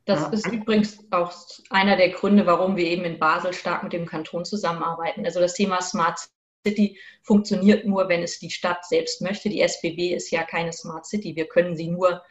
Das 0.06 0.22
ja. 0.22 0.28
ist 0.30 0.48
übrigens 0.48 1.00
auch 1.12 1.34
einer 1.70 1.98
der 1.98 2.10
Gründe, 2.10 2.46
warum 2.46 2.78
wir 2.78 2.86
eben 2.86 3.04
in 3.04 3.20
Basel 3.20 3.54
stark 3.54 3.84
mit 3.84 3.92
dem 3.92 4.06
Kanton 4.06 4.46
zusammenarbeiten. 4.46 5.26
Also 5.26 5.42
das 5.42 5.54
Thema 5.54 5.82
Smart 5.82 6.30
City 6.66 7.00
funktioniert 7.24 7.86
nur, 7.86 8.10
wenn 8.10 8.24
es 8.24 8.40
die 8.40 8.50
Stadt 8.50 8.86
selbst 8.86 9.22
möchte. 9.22 9.50
Die 9.50 9.62
SBB 9.62 10.14
ist 10.14 10.32
ja 10.32 10.44
keine 10.44 10.74
Smart 10.74 11.06
City. 11.06 11.36
Wir 11.36 11.48
können 11.48 11.76
sie 11.76 11.88
nur 11.88 12.24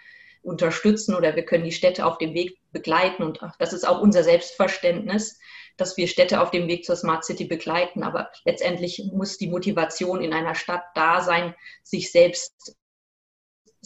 unterstützen 0.42 1.14
oder 1.14 1.34
wir 1.34 1.44
können 1.44 1.64
die 1.64 1.72
Städte 1.72 2.06
auf 2.06 2.18
dem 2.18 2.34
Weg 2.34 2.58
begleiten. 2.72 3.22
Und 3.22 3.40
das 3.58 3.72
ist 3.72 3.86
auch 3.86 4.00
unser 4.00 4.22
Selbstverständnis, 4.22 5.38
dass 5.76 5.96
wir 5.96 6.08
Städte 6.08 6.40
auf 6.40 6.50
dem 6.50 6.68
Weg 6.68 6.84
zur 6.84 6.96
Smart 6.96 7.24
City 7.24 7.44
begleiten. 7.44 8.02
Aber 8.02 8.30
letztendlich 8.44 9.02
muss 9.12 9.38
die 9.38 9.48
Motivation 9.48 10.22
in 10.22 10.32
einer 10.32 10.54
Stadt 10.54 10.84
da 10.94 11.20
sein, 11.20 11.54
sich 11.82 12.12
selbst 12.12 12.76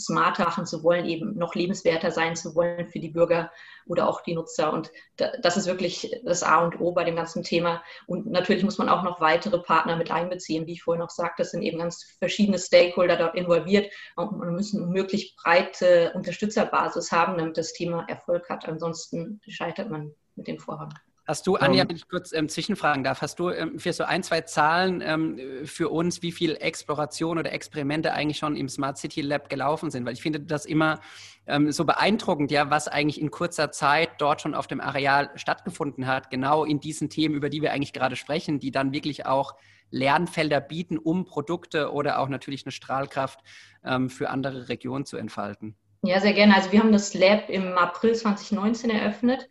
smarter 0.00 0.44
machen 0.44 0.66
zu 0.66 0.82
wollen, 0.82 1.04
eben 1.04 1.36
noch 1.36 1.54
lebenswerter 1.54 2.10
sein 2.10 2.36
zu 2.36 2.54
wollen 2.54 2.88
für 2.88 2.98
die 2.98 3.08
Bürger 3.08 3.50
oder 3.86 4.08
auch 4.08 4.22
die 4.22 4.34
Nutzer. 4.34 4.72
Und 4.72 4.90
das 5.16 5.56
ist 5.56 5.66
wirklich 5.66 6.20
das 6.24 6.42
A 6.42 6.64
und 6.64 6.80
O 6.80 6.92
bei 6.92 7.04
dem 7.04 7.16
ganzen 7.16 7.42
Thema. 7.42 7.82
Und 8.06 8.26
natürlich 8.26 8.64
muss 8.64 8.78
man 8.78 8.88
auch 8.88 9.02
noch 9.02 9.20
weitere 9.20 9.58
Partner 9.58 9.96
mit 9.96 10.10
einbeziehen. 10.10 10.66
Wie 10.66 10.72
ich 10.72 10.82
vorhin 10.82 11.00
noch 11.00 11.10
sagte, 11.10 11.42
es 11.42 11.50
sind 11.50 11.62
eben 11.62 11.78
ganz 11.78 12.02
verschiedene 12.18 12.58
Stakeholder 12.58 13.16
dort 13.16 13.34
involviert. 13.34 13.92
Und 14.16 14.38
man 14.38 14.54
muss 14.54 14.74
eine 14.74 14.86
möglichst 14.86 15.36
breite 15.36 16.12
Unterstützerbasis 16.14 17.12
haben, 17.12 17.38
damit 17.38 17.56
das 17.56 17.72
Thema 17.72 18.04
Erfolg 18.08 18.48
hat. 18.48 18.66
Ansonsten 18.68 19.40
scheitert 19.46 19.90
man 19.90 20.14
mit 20.36 20.48
dem 20.48 20.58
Vorhaben. 20.58 20.94
Hast 21.26 21.46
du, 21.46 21.56
Anja, 21.56 21.88
wenn 21.88 21.96
ich 21.96 22.09
kurz 22.09 22.33
ähm, 22.33 22.48
zwischenfragen 22.48 23.04
darf, 23.04 23.20
hast 23.22 23.38
du 23.38 23.50
ähm, 23.50 23.78
für 23.78 23.92
so 23.92 24.04
ein, 24.04 24.22
zwei 24.22 24.40
Zahlen 24.40 25.00
ähm, 25.00 25.38
für 25.64 25.88
uns, 25.88 26.22
wie 26.22 26.33
viel 26.33 26.56
Exploration 26.56 27.38
oder 27.38 27.52
Experimente 27.52 28.12
eigentlich 28.12 28.38
schon 28.38 28.56
im 28.56 28.68
Smart 28.68 28.98
City 28.98 29.20
Lab 29.20 29.48
gelaufen 29.48 29.90
sind? 29.90 30.04
Weil 30.06 30.14
ich 30.14 30.22
finde 30.22 30.40
das 30.40 30.66
immer 30.66 31.00
ähm, 31.46 31.70
so 31.72 31.85
beeindruckend, 31.85 32.50
ja, 32.50 32.70
was 32.70 32.88
eigentlich 32.88 33.20
in 33.20 33.30
kurzer 33.30 33.70
Zeit 33.70 34.11
dort 34.18 34.40
schon 34.40 34.54
auf 34.54 34.66
dem 34.66 34.80
Areal 34.80 35.30
stattgefunden 35.35 36.06
hat, 36.06 36.30
genau 36.30 36.64
in 36.64 36.80
diesen 36.80 37.11
Themen, 37.11 37.35
über 37.35 37.50
die 37.50 37.62
wir 37.62 37.72
eigentlich 37.72 37.92
gerade 37.92 38.16
sprechen, 38.16 38.59
die 38.59 38.70
dann 38.70 38.92
wirklich 38.92 39.26
auch 39.26 39.54
Lernfelder 39.90 40.61
bieten, 40.61 40.98
um 40.98 41.24
Produkte 41.24 41.92
oder 41.92 42.18
auch 42.20 42.28
natürlich 42.28 42.64
eine 42.64 42.72
Strahlkraft 42.72 43.40
ähm, 43.85 44.09
für 44.09 44.30
andere 44.30 44.68
Regionen 44.68 45.04
zu 45.04 45.16
entfalten. 45.16 45.76
Ja, 46.02 46.20
sehr 46.20 46.33
gerne. 46.33 46.56
Also 46.56 46.72
wir 46.72 46.80
haben 46.80 46.92
das 46.92 47.12
Lab 47.12 47.50
im 47.50 47.76
April 47.76 48.14
2019 48.14 48.90
eröffnet 48.90 49.48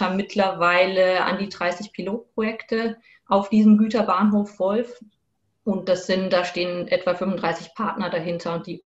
haben 0.00 0.16
mittlerweile 0.16 1.24
an 1.24 1.38
die 1.38 1.48
30 1.48 1.92
Pilotprojekte 1.92 2.98
auf 3.26 3.48
diesem 3.48 3.78
Güterbahnhof 3.78 4.58
Wolf. 4.58 5.00
Und 5.64 5.88
das 5.88 6.06
sind, 6.06 6.32
da 6.32 6.44
stehen 6.44 6.88
etwa 6.88 7.14
35 7.14 7.74
Partner 7.74 8.10
dahinter. 8.10 8.54
Und 8.54 8.66
die 8.66 8.84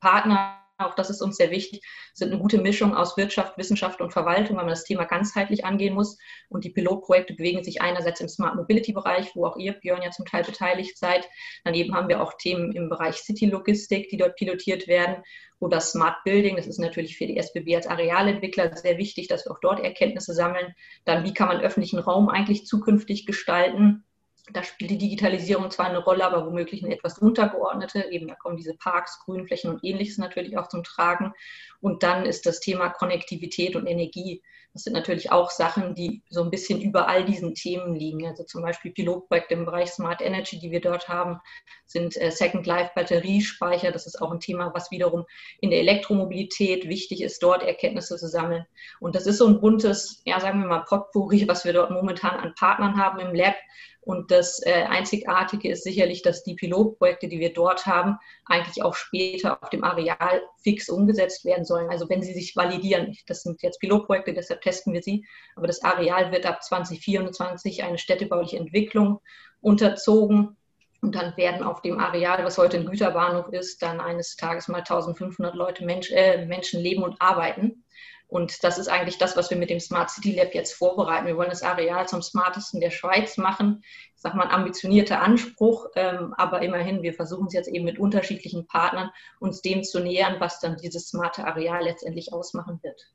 Partner, 0.00 0.59
auch 0.86 0.94
das 0.94 1.10
ist 1.10 1.22
uns 1.22 1.36
sehr 1.36 1.50
wichtig, 1.50 1.82
sind 2.14 2.30
eine 2.30 2.40
gute 2.40 2.58
Mischung 2.58 2.94
aus 2.94 3.16
Wirtschaft, 3.16 3.56
Wissenschaft 3.58 4.00
und 4.00 4.12
Verwaltung, 4.12 4.56
weil 4.56 4.64
man 4.64 4.72
das 4.72 4.84
Thema 4.84 5.04
ganzheitlich 5.04 5.64
angehen 5.64 5.94
muss. 5.94 6.18
Und 6.48 6.64
die 6.64 6.70
Pilotprojekte 6.70 7.34
bewegen 7.34 7.62
sich 7.64 7.80
einerseits 7.80 8.20
im 8.20 8.28
Smart 8.28 8.56
Mobility 8.56 8.92
Bereich, 8.92 9.34
wo 9.34 9.46
auch 9.46 9.56
ihr, 9.56 9.72
Björn, 9.72 10.02
ja 10.02 10.10
zum 10.10 10.26
Teil 10.26 10.44
beteiligt 10.44 10.98
seid. 10.98 11.28
Daneben 11.64 11.94
haben 11.94 12.08
wir 12.08 12.22
auch 12.22 12.34
Themen 12.34 12.72
im 12.72 12.88
Bereich 12.88 13.16
City 13.16 13.46
Logistik, 13.46 14.08
die 14.08 14.16
dort 14.16 14.36
pilotiert 14.36 14.88
werden 14.88 15.22
oder 15.60 15.80
Smart 15.80 16.24
Building. 16.24 16.56
Das 16.56 16.66
ist 16.66 16.78
natürlich 16.78 17.16
für 17.16 17.26
die 17.26 17.36
SBB 17.36 17.76
als 17.76 17.86
Arealentwickler 17.86 18.76
sehr 18.76 18.98
wichtig, 18.98 19.28
dass 19.28 19.44
wir 19.44 19.52
auch 19.52 19.60
dort 19.60 19.80
Erkenntnisse 19.80 20.34
sammeln. 20.34 20.74
Dann, 21.04 21.24
wie 21.24 21.34
kann 21.34 21.48
man 21.48 21.60
öffentlichen 21.60 21.98
Raum 21.98 22.28
eigentlich 22.28 22.66
zukünftig 22.66 23.26
gestalten? 23.26 24.04
Da 24.52 24.62
spielt 24.62 24.90
die 24.90 24.98
Digitalisierung 24.98 25.70
zwar 25.70 25.86
eine 25.86 26.02
Rolle, 26.02 26.24
aber 26.24 26.46
womöglich 26.46 26.84
eine 26.84 26.94
etwas 26.94 27.18
untergeordnete. 27.18 28.10
Eben 28.10 28.28
da 28.28 28.34
kommen 28.34 28.56
diese 28.56 28.74
Parks, 28.74 29.20
Grünflächen 29.24 29.70
und 29.70 29.84
ähnliches 29.84 30.18
natürlich 30.18 30.58
auch 30.58 30.68
zum 30.68 30.84
Tragen. 30.84 31.32
Und 31.80 32.02
dann 32.02 32.26
ist 32.26 32.46
das 32.46 32.60
Thema 32.60 32.88
Konnektivität 32.88 33.76
und 33.76 33.86
Energie. 33.86 34.42
Das 34.72 34.84
sind 34.84 34.92
natürlich 34.92 35.32
auch 35.32 35.50
Sachen, 35.50 35.96
die 35.96 36.22
so 36.30 36.44
ein 36.44 36.50
bisschen 36.50 36.80
über 36.80 37.08
all 37.08 37.24
diesen 37.24 37.54
Themen 37.54 37.96
liegen. 37.96 38.24
Also 38.26 38.44
zum 38.44 38.62
Beispiel 38.62 38.92
Pilotprojekte 38.92 39.54
im 39.54 39.64
Bereich 39.64 39.90
Smart 39.90 40.20
Energy, 40.20 40.60
die 40.60 40.70
wir 40.70 40.80
dort 40.80 41.08
haben, 41.08 41.40
sind 41.86 42.16
äh, 42.16 42.30
Second 42.30 42.66
Life 42.66 42.92
Batteriespeicher. 42.94 43.90
Das 43.90 44.06
ist 44.06 44.22
auch 44.22 44.30
ein 44.30 44.38
Thema, 44.38 44.70
was 44.72 44.92
wiederum 44.92 45.24
in 45.60 45.70
der 45.70 45.80
Elektromobilität 45.80 46.88
wichtig 46.88 47.20
ist, 47.20 47.42
dort 47.42 47.64
Erkenntnisse 47.64 48.16
zu 48.16 48.28
sammeln. 48.28 48.64
Und 49.00 49.16
das 49.16 49.26
ist 49.26 49.38
so 49.38 49.48
ein 49.48 49.60
buntes, 49.60 50.22
ja, 50.24 50.38
sagen 50.38 50.60
wir 50.60 50.68
mal, 50.68 50.84
Potpourri, 50.84 51.48
was 51.48 51.64
wir 51.64 51.72
dort 51.72 51.90
momentan 51.90 52.38
an 52.38 52.54
Partnern 52.54 52.96
haben 52.96 53.18
im 53.18 53.34
Lab. 53.34 53.56
Und 54.02 54.30
das 54.30 54.64
äh, 54.64 54.84
Einzigartige 54.88 55.70
ist 55.70 55.84
sicherlich, 55.84 56.22
dass 56.22 56.42
die 56.42 56.54
Pilotprojekte, 56.54 57.28
die 57.28 57.38
wir 57.38 57.52
dort 57.52 57.84
haben, 57.84 58.16
eigentlich 58.46 58.82
auch 58.82 58.94
später 58.94 59.62
auf 59.62 59.68
dem 59.68 59.84
Areal 59.84 60.42
fix 60.62 60.88
umgesetzt 60.88 61.44
werden 61.44 61.66
sollen. 61.66 61.90
Also 61.90 62.08
wenn 62.08 62.22
sie 62.22 62.32
sich 62.32 62.56
validieren, 62.56 63.14
das 63.26 63.42
sind 63.42 63.62
jetzt 63.62 63.78
Pilotprojekte, 63.78 64.32
deshalb 64.32 64.62
testen 64.62 64.94
wir 64.94 65.02
sie, 65.02 65.26
aber 65.54 65.66
das 65.66 65.82
Areal 65.82 66.32
wird 66.32 66.46
ab 66.46 66.62
2024 66.62 67.84
eine 67.84 67.98
städtebauliche 67.98 68.56
Entwicklung 68.56 69.20
unterzogen. 69.60 70.56
Und 71.02 71.14
dann 71.14 71.36
werden 71.36 71.62
auf 71.62 71.80
dem 71.82 71.98
Areal, 71.98 72.44
was 72.44 72.58
heute 72.58 72.78
ein 72.78 72.86
Güterbahnhof 72.86 73.48
ist, 73.52 73.82
dann 73.82 74.00
eines 74.00 74.36
Tages 74.36 74.68
mal 74.68 74.78
1500 74.78 75.54
Leute 75.54 75.84
Mensch, 75.84 76.10
äh, 76.10 76.44
Menschen 76.46 76.80
leben 76.80 77.02
und 77.02 77.20
arbeiten. 77.20 77.84
Und 78.30 78.62
das 78.62 78.78
ist 78.78 78.88
eigentlich 78.88 79.18
das, 79.18 79.36
was 79.36 79.50
wir 79.50 79.56
mit 79.56 79.70
dem 79.70 79.80
Smart 79.80 80.08
City 80.08 80.32
Lab 80.32 80.54
jetzt 80.54 80.72
vorbereiten. 80.72 81.26
Wir 81.26 81.36
wollen 81.36 81.50
das 81.50 81.64
Areal 81.64 82.06
zum 82.06 82.22
smartesten 82.22 82.80
der 82.80 82.90
Schweiz 82.90 83.36
machen. 83.36 83.82
Ich 84.14 84.22
sage 84.22 84.36
mal, 84.36 84.44
ein 84.44 84.52
ambitionierter 84.52 85.20
Anspruch, 85.20 85.88
ähm, 85.96 86.32
aber 86.36 86.62
immerhin, 86.62 87.02
wir 87.02 87.12
versuchen 87.12 87.48
es 87.48 87.54
jetzt 87.54 87.68
eben 87.68 87.84
mit 87.84 87.98
unterschiedlichen 87.98 88.68
Partnern, 88.68 89.10
uns 89.40 89.62
dem 89.62 89.82
zu 89.82 89.98
nähern, 89.98 90.36
was 90.38 90.60
dann 90.60 90.76
dieses 90.76 91.08
smarte 91.08 91.44
Areal 91.44 91.82
letztendlich 91.82 92.32
ausmachen 92.32 92.78
wird. 92.82 93.12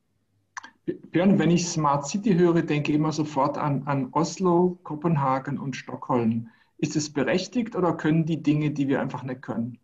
Björn, 1.11 1.39
wenn 1.39 1.49
ich 1.49 1.65
Smart 1.67 2.05
City 2.07 2.35
höre, 2.35 2.61
denke 2.61 2.91
ich 2.91 2.97
immer 2.97 3.13
sofort 3.13 3.57
an, 3.57 3.83
an 3.87 4.09
Oslo, 4.11 4.77
Kopenhagen 4.83 5.57
und 5.57 5.77
Stockholm. 5.77 6.49
Ist 6.77 6.97
es 6.97 7.11
berechtigt 7.11 7.75
oder 7.75 7.93
können 7.93 8.25
die 8.25 8.43
Dinge, 8.43 8.71
die 8.71 8.89
wir 8.89 8.99
einfach 8.99 9.23
nicht 9.23 9.41
können? 9.41 9.79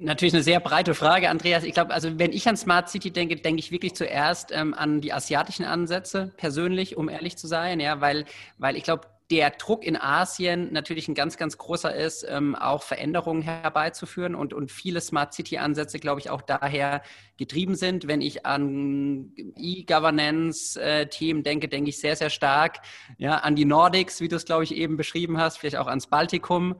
Natürlich 0.00 0.32
eine 0.32 0.44
sehr 0.44 0.60
breite 0.60 0.94
Frage, 0.94 1.28
Andreas. 1.28 1.64
Ich 1.64 1.74
glaube, 1.74 1.92
also 1.92 2.20
wenn 2.20 2.32
ich 2.32 2.48
an 2.48 2.56
Smart 2.56 2.88
City 2.88 3.10
denke, 3.10 3.34
denke 3.34 3.58
ich 3.58 3.72
wirklich 3.72 3.96
zuerst 3.96 4.52
ähm, 4.52 4.72
an 4.72 5.00
die 5.00 5.12
asiatischen 5.12 5.64
Ansätze 5.64 6.32
persönlich, 6.36 6.96
um 6.96 7.08
ehrlich 7.08 7.36
zu 7.36 7.48
sein, 7.48 7.80
ja, 7.80 8.00
weil, 8.00 8.24
weil 8.58 8.76
ich 8.76 8.84
glaube, 8.84 9.08
der 9.30 9.50
Druck 9.50 9.84
in 9.84 9.96
Asien 9.96 10.72
natürlich 10.72 11.08
ein 11.08 11.14
ganz, 11.14 11.36
ganz 11.36 11.58
großer 11.58 11.94
ist, 11.94 12.24
ähm, 12.28 12.54
auch 12.54 12.82
Veränderungen 12.84 13.42
herbeizuführen 13.42 14.36
und, 14.36 14.54
und 14.54 14.70
viele 14.70 15.00
Smart 15.00 15.34
City-Ansätze, 15.34 15.98
glaube 15.98 16.20
ich, 16.20 16.30
auch 16.30 16.42
daher 16.42 17.02
getrieben 17.36 17.74
sind. 17.74 18.06
Wenn 18.06 18.20
ich 18.20 18.46
an 18.46 19.32
E-Governance-Themen 19.56 21.42
denke, 21.42 21.68
denke 21.68 21.90
ich 21.90 21.98
sehr, 21.98 22.14
sehr 22.16 22.30
stark 22.30 22.78
ja, 23.18 23.38
an 23.38 23.56
die 23.56 23.64
Nordics, 23.64 24.20
wie 24.20 24.28
du 24.28 24.36
es, 24.36 24.44
glaube 24.44 24.64
ich, 24.64 24.74
eben 24.74 24.96
beschrieben 24.96 25.38
hast, 25.38 25.58
vielleicht 25.58 25.76
auch 25.76 25.88
ans 25.88 26.06
Baltikum. 26.06 26.76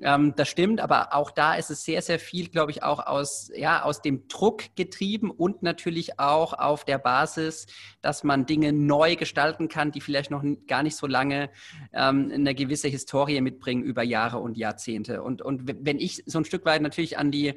Ähm, 0.00 0.34
das 0.36 0.48
stimmt, 0.48 0.80
aber 0.80 1.14
auch 1.14 1.30
da 1.30 1.54
ist 1.54 1.70
es 1.70 1.84
sehr, 1.84 2.02
sehr 2.02 2.18
viel, 2.18 2.48
glaube 2.48 2.70
ich, 2.70 2.82
auch 2.82 3.06
aus, 3.06 3.50
ja, 3.54 3.82
aus 3.82 4.02
dem 4.02 4.28
Druck 4.28 4.64
getrieben 4.76 5.30
und 5.30 5.62
natürlich 5.62 6.20
auch 6.20 6.52
auf 6.52 6.84
der 6.84 6.98
Basis, 6.98 7.66
dass 8.02 8.22
man 8.22 8.44
Dinge 8.44 8.72
neu 8.72 9.16
gestalten 9.16 9.68
kann, 9.68 9.92
die 9.92 10.02
vielleicht 10.02 10.30
noch 10.30 10.44
gar 10.66 10.82
nicht 10.82 10.96
so 10.96 11.06
lange 11.06 11.50
ähm, 11.94 12.30
eine 12.32 12.54
gewisse 12.54 12.88
Historie 12.88 13.40
mitbringen 13.40 13.82
über 13.82 14.02
Jahre 14.02 14.38
und 14.38 14.58
Jahrzehnte. 14.58 15.22
Und, 15.22 15.40
und 15.40 15.62
wenn 15.64 15.98
ich 15.98 16.22
so 16.26 16.38
ein 16.38 16.44
Stück 16.44 16.66
weit 16.66 16.82
natürlich 16.82 17.16
an 17.18 17.30
die 17.30 17.54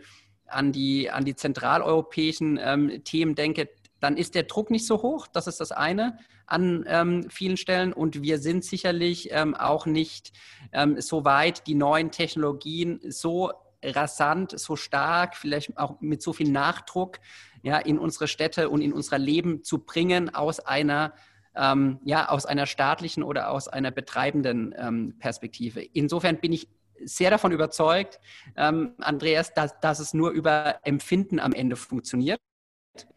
an 0.51 0.71
die, 0.71 1.11
an 1.11 1.25
die 1.25 1.35
zentraleuropäischen 1.35 2.59
ähm, 2.59 3.03
Themen 3.03 3.35
denke, 3.35 3.69
dann 3.99 4.17
ist 4.17 4.35
der 4.35 4.43
Druck 4.43 4.69
nicht 4.69 4.85
so 4.85 5.01
hoch. 5.01 5.27
Das 5.27 5.47
ist 5.47 5.59
das 5.59 5.71
eine 5.71 6.17
an 6.45 6.85
ähm, 6.87 7.29
vielen 7.29 7.57
Stellen. 7.57 7.93
Und 7.93 8.21
wir 8.21 8.39
sind 8.39 8.63
sicherlich 8.63 9.29
ähm, 9.31 9.55
auch 9.55 9.85
nicht 9.85 10.31
ähm, 10.71 10.99
so 10.99 11.25
weit, 11.25 11.67
die 11.67 11.75
neuen 11.75 12.11
Technologien 12.11 12.99
so 13.07 13.51
rasant, 13.83 14.59
so 14.59 14.75
stark, 14.75 15.35
vielleicht 15.35 15.77
auch 15.77 16.01
mit 16.01 16.21
so 16.21 16.33
viel 16.33 16.49
Nachdruck 16.51 17.19
ja, 17.61 17.77
in 17.77 17.97
unsere 17.97 18.27
Städte 18.27 18.69
und 18.69 18.81
in 18.81 18.93
unser 18.93 19.17
Leben 19.17 19.63
zu 19.63 19.79
bringen 19.79 20.33
aus 20.33 20.59
einer 20.59 21.13
ähm, 21.55 21.99
ja, 22.03 22.29
aus 22.29 22.45
einer 22.45 22.67
staatlichen 22.67 23.23
oder 23.23 23.49
aus 23.49 23.67
einer 23.67 23.91
betreibenden 23.91 24.73
ähm, 24.77 25.15
Perspektive. 25.17 25.81
Insofern 25.81 26.39
bin 26.39 26.53
ich 26.53 26.69
sehr 27.03 27.31
davon 27.31 27.51
überzeugt, 27.51 28.19
ähm, 28.55 28.93
Andreas, 28.99 29.53
dass, 29.53 29.79
dass 29.79 29.99
es 29.99 30.13
nur 30.13 30.31
über 30.31 30.79
Empfinden 30.83 31.39
am 31.39 31.53
Ende 31.53 31.75
funktioniert. 31.75 32.39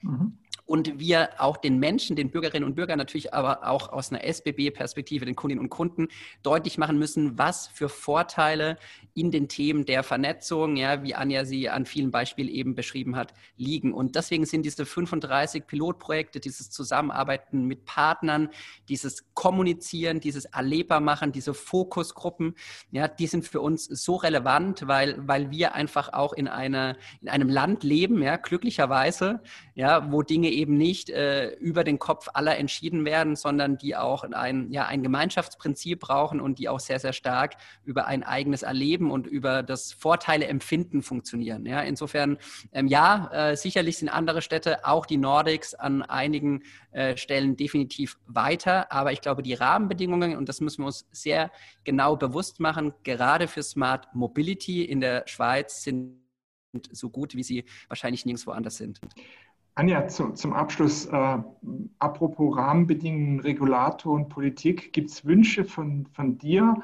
Mhm 0.00 0.38
und 0.72 0.98
wir 0.98 1.28
auch 1.36 1.58
den 1.58 1.78
Menschen, 1.78 2.16
den 2.16 2.30
Bürgerinnen 2.30 2.64
und 2.64 2.76
Bürgern 2.76 2.96
natürlich 2.96 3.34
aber 3.34 3.68
auch 3.68 3.92
aus 3.92 4.10
einer 4.10 4.24
SBB-Perspektive, 4.24 5.26
den 5.26 5.36
Kundinnen 5.36 5.62
und 5.62 5.68
Kunden 5.68 6.08
deutlich 6.42 6.78
machen 6.78 6.98
müssen, 6.98 7.36
was 7.36 7.66
für 7.66 7.90
Vorteile 7.90 8.78
in 9.12 9.30
den 9.30 9.48
Themen 9.48 9.84
der 9.84 10.02
Vernetzung, 10.02 10.76
ja, 10.76 11.02
wie 11.02 11.14
Anja 11.14 11.44
sie 11.44 11.68
an 11.68 11.84
vielen 11.84 12.10
Beispielen 12.10 12.48
eben 12.48 12.74
beschrieben 12.74 13.16
hat, 13.16 13.34
liegen. 13.58 13.92
Und 13.92 14.16
deswegen 14.16 14.46
sind 14.46 14.62
diese 14.62 14.86
35 14.86 15.66
Pilotprojekte, 15.66 16.40
dieses 16.40 16.70
Zusammenarbeiten 16.70 17.66
mit 17.66 17.84
Partnern, 17.84 18.48
dieses 18.88 19.34
Kommunizieren, 19.34 20.20
dieses 20.20 20.46
Erlebbar 20.46 21.00
machen, 21.00 21.32
diese 21.32 21.52
Fokusgruppen, 21.52 22.54
ja, 22.92 23.08
die 23.08 23.26
sind 23.26 23.46
für 23.46 23.60
uns 23.60 23.84
so 23.84 24.16
relevant, 24.16 24.88
weil, 24.88 25.16
weil 25.28 25.50
wir 25.50 25.74
einfach 25.74 26.14
auch 26.14 26.32
in, 26.32 26.48
einer, 26.48 26.96
in 27.20 27.28
einem 27.28 27.50
Land 27.50 27.82
leben, 27.82 28.22
ja, 28.22 28.36
glücklicherweise, 28.36 29.42
ja, 29.74 30.10
wo 30.10 30.22
Dinge 30.22 30.48
eben 30.48 30.61
nicht 30.70 31.10
äh, 31.10 31.50
über 31.54 31.84
den 31.84 31.98
Kopf 31.98 32.28
aller 32.34 32.56
entschieden 32.58 33.04
werden, 33.04 33.36
sondern 33.36 33.78
die 33.78 33.96
auch 33.96 34.24
ein, 34.24 34.70
ja, 34.72 34.86
ein 34.86 35.02
Gemeinschaftsprinzip 35.02 36.00
brauchen 36.00 36.40
und 36.40 36.58
die 36.58 36.68
auch 36.68 36.80
sehr, 36.80 36.98
sehr 36.98 37.12
stark 37.12 37.56
über 37.84 38.06
ein 38.06 38.22
eigenes 38.22 38.62
Erleben 38.62 39.10
und 39.10 39.26
über 39.26 39.62
das 39.62 39.92
Vorteile 39.92 40.46
empfinden 40.46 41.02
funktionieren. 41.02 41.66
Ja, 41.66 41.80
insofern, 41.80 42.38
ähm, 42.72 42.86
ja, 42.86 43.30
äh, 43.32 43.56
sicherlich 43.56 43.98
sind 43.98 44.08
andere 44.08 44.42
Städte, 44.42 44.84
auch 44.84 45.06
die 45.06 45.16
Nordics, 45.16 45.74
an 45.74 46.02
einigen 46.02 46.62
äh, 46.92 47.16
Stellen 47.16 47.56
definitiv 47.56 48.18
weiter. 48.26 48.92
Aber 48.92 49.12
ich 49.12 49.20
glaube, 49.20 49.42
die 49.42 49.54
Rahmenbedingungen, 49.54 50.36
und 50.36 50.48
das 50.48 50.60
müssen 50.60 50.82
wir 50.82 50.86
uns 50.86 51.06
sehr 51.12 51.50
genau 51.84 52.16
bewusst 52.16 52.60
machen, 52.60 52.92
gerade 53.02 53.48
für 53.48 53.62
Smart 53.62 54.14
Mobility 54.14 54.84
in 54.84 55.00
der 55.00 55.24
Schweiz 55.26 55.82
sind 55.82 56.22
so 56.90 57.10
gut, 57.10 57.34
wie 57.34 57.42
sie 57.42 57.64
wahrscheinlich 57.88 58.24
nirgendwo 58.24 58.52
anders 58.52 58.76
sind. 58.76 59.00
Anja, 59.74 60.06
zu, 60.06 60.32
zum 60.32 60.52
Abschluss, 60.52 61.06
äh, 61.06 61.38
apropos 61.98 62.56
Rahmenbedingungen, 62.56 63.40
Regulator 63.40 64.12
und 64.12 64.28
Politik, 64.28 64.92
gibt 64.92 65.10
es 65.10 65.24
Wünsche 65.24 65.64
von, 65.64 66.06
von 66.12 66.36
dir 66.36 66.76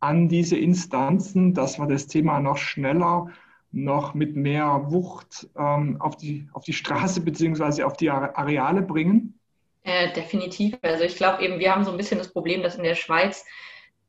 an 0.00 0.28
diese 0.28 0.56
Instanzen, 0.56 1.52
dass 1.52 1.78
wir 1.78 1.86
das 1.86 2.06
Thema 2.06 2.40
noch 2.40 2.56
schneller, 2.56 3.28
noch 3.72 4.14
mit 4.14 4.36
mehr 4.36 4.86
Wucht 4.90 5.48
ähm, 5.56 6.00
auf, 6.00 6.16
die, 6.16 6.48
auf 6.52 6.64
die 6.64 6.72
Straße 6.72 7.20
bzw. 7.20 7.82
auf 7.82 7.96
die 7.96 8.10
Areale 8.10 8.82
bringen? 8.82 9.38
Äh, 9.82 10.12
definitiv. 10.12 10.78
Also 10.82 11.04
ich 11.04 11.16
glaube 11.16 11.42
eben, 11.42 11.58
wir 11.58 11.74
haben 11.74 11.84
so 11.84 11.90
ein 11.90 11.96
bisschen 11.96 12.18
das 12.18 12.32
Problem, 12.32 12.62
dass 12.62 12.76
in 12.76 12.82
der 12.82 12.94
Schweiz 12.94 13.44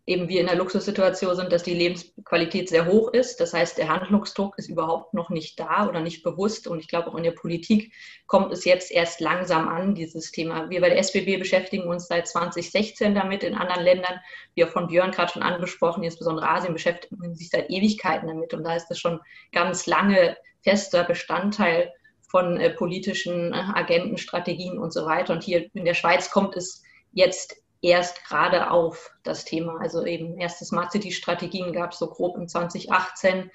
eben 0.08 0.28
wir 0.28 0.42
in 0.42 0.48
der 0.48 0.56
Luxussituation 0.56 1.36
sind, 1.36 1.52
dass 1.52 1.64
die 1.64 1.76
Lebensqualität 1.76 2.70
sehr 2.70 2.88
hoch 2.88 3.14
ist. 3.14 3.40
Das 3.40 3.54
heißt, 3.54 3.78
der 3.78 3.88
Handlungsdruck 3.88 4.58
ist 4.58 4.68
überhaupt 4.68 5.14
noch 5.14 5.30
nicht 5.30 5.60
da 5.60 5.88
oder 5.88 6.02
nicht 6.02 6.24
bewusst. 6.24 6.68
Und 6.68 6.80
ich 6.80 6.88
glaube, 6.88 7.10
auch 7.10 7.16
in 7.16 7.24
der 7.24 7.32
Politik 7.32 7.94
kommt 8.26 8.52
es 8.52 8.66
jetzt 8.66 8.92
erst 8.92 9.22
langsam 9.22 9.68
an, 9.68 9.94
dieses 9.94 10.32
Thema. 10.32 10.70
Wir 10.70 10.82
bei 10.82 10.90
der 10.90 10.98
SBB 10.98 11.38
beschäftigen 11.38 11.88
uns 11.88 12.08
seit 12.08 12.28
2016 12.28 13.14
damit. 13.14 13.44
In 13.44 13.56
anderen 13.56 13.84
Ländern, 13.84 14.20
wie 14.56 14.66
auch 14.66 14.70
von 14.70 14.88
Björn 14.88 15.12
gerade 15.12 15.32
schon 15.32 15.44
angesprochen, 15.44 16.04
insbesondere 16.04 16.50
Asien, 16.50 16.74
beschäftigen 16.74 17.36
sich 17.36 17.50
seit 17.50 17.70
Ewigkeiten 17.70 18.28
damit. 18.28 18.54
Und 18.54 18.64
da 18.64 18.76
ist 18.76 18.88
das 18.88 19.00
schon 19.00 19.20
ganz 19.52 19.86
lange 19.86 20.36
fester 20.64 21.04
Bestandteil 21.04 21.92
von 22.28 22.58
äh, 22.58 22.72
politischen 22.72 23.54
äh, 23.54 23.58
Agenten, 23.74 24.18
Strategien 24.18 24.80
und 24.80 24.92
so 24.92 25.06
weiter. 25.06 25.34
Und 25.34 25.44
hier 25.44 25.70
in 25.76 25.86
der 25.86 25.94
Schweiz 25.94 26.32
kommt 26.32 26.56
es 26.56 26.82
jetzt 27.12 27.61
erst 27.82 28.24
gerade 28.26 28.72
auf 28.72 29.12
das 29.24 29.46
Thema. 29.46 29.80
Also 29.82 30.06
eben 30.06 30.38
erste 30.38 30.66
Smart 30.66 30.92
City 30.92 31.12
Strategien 31.12 31.74
gab 31.74 31.92
es 31.92 32.00
so 32.00 32.08
grob 32.08 32.38
im 32.38 32.48
2018 32.48 33.52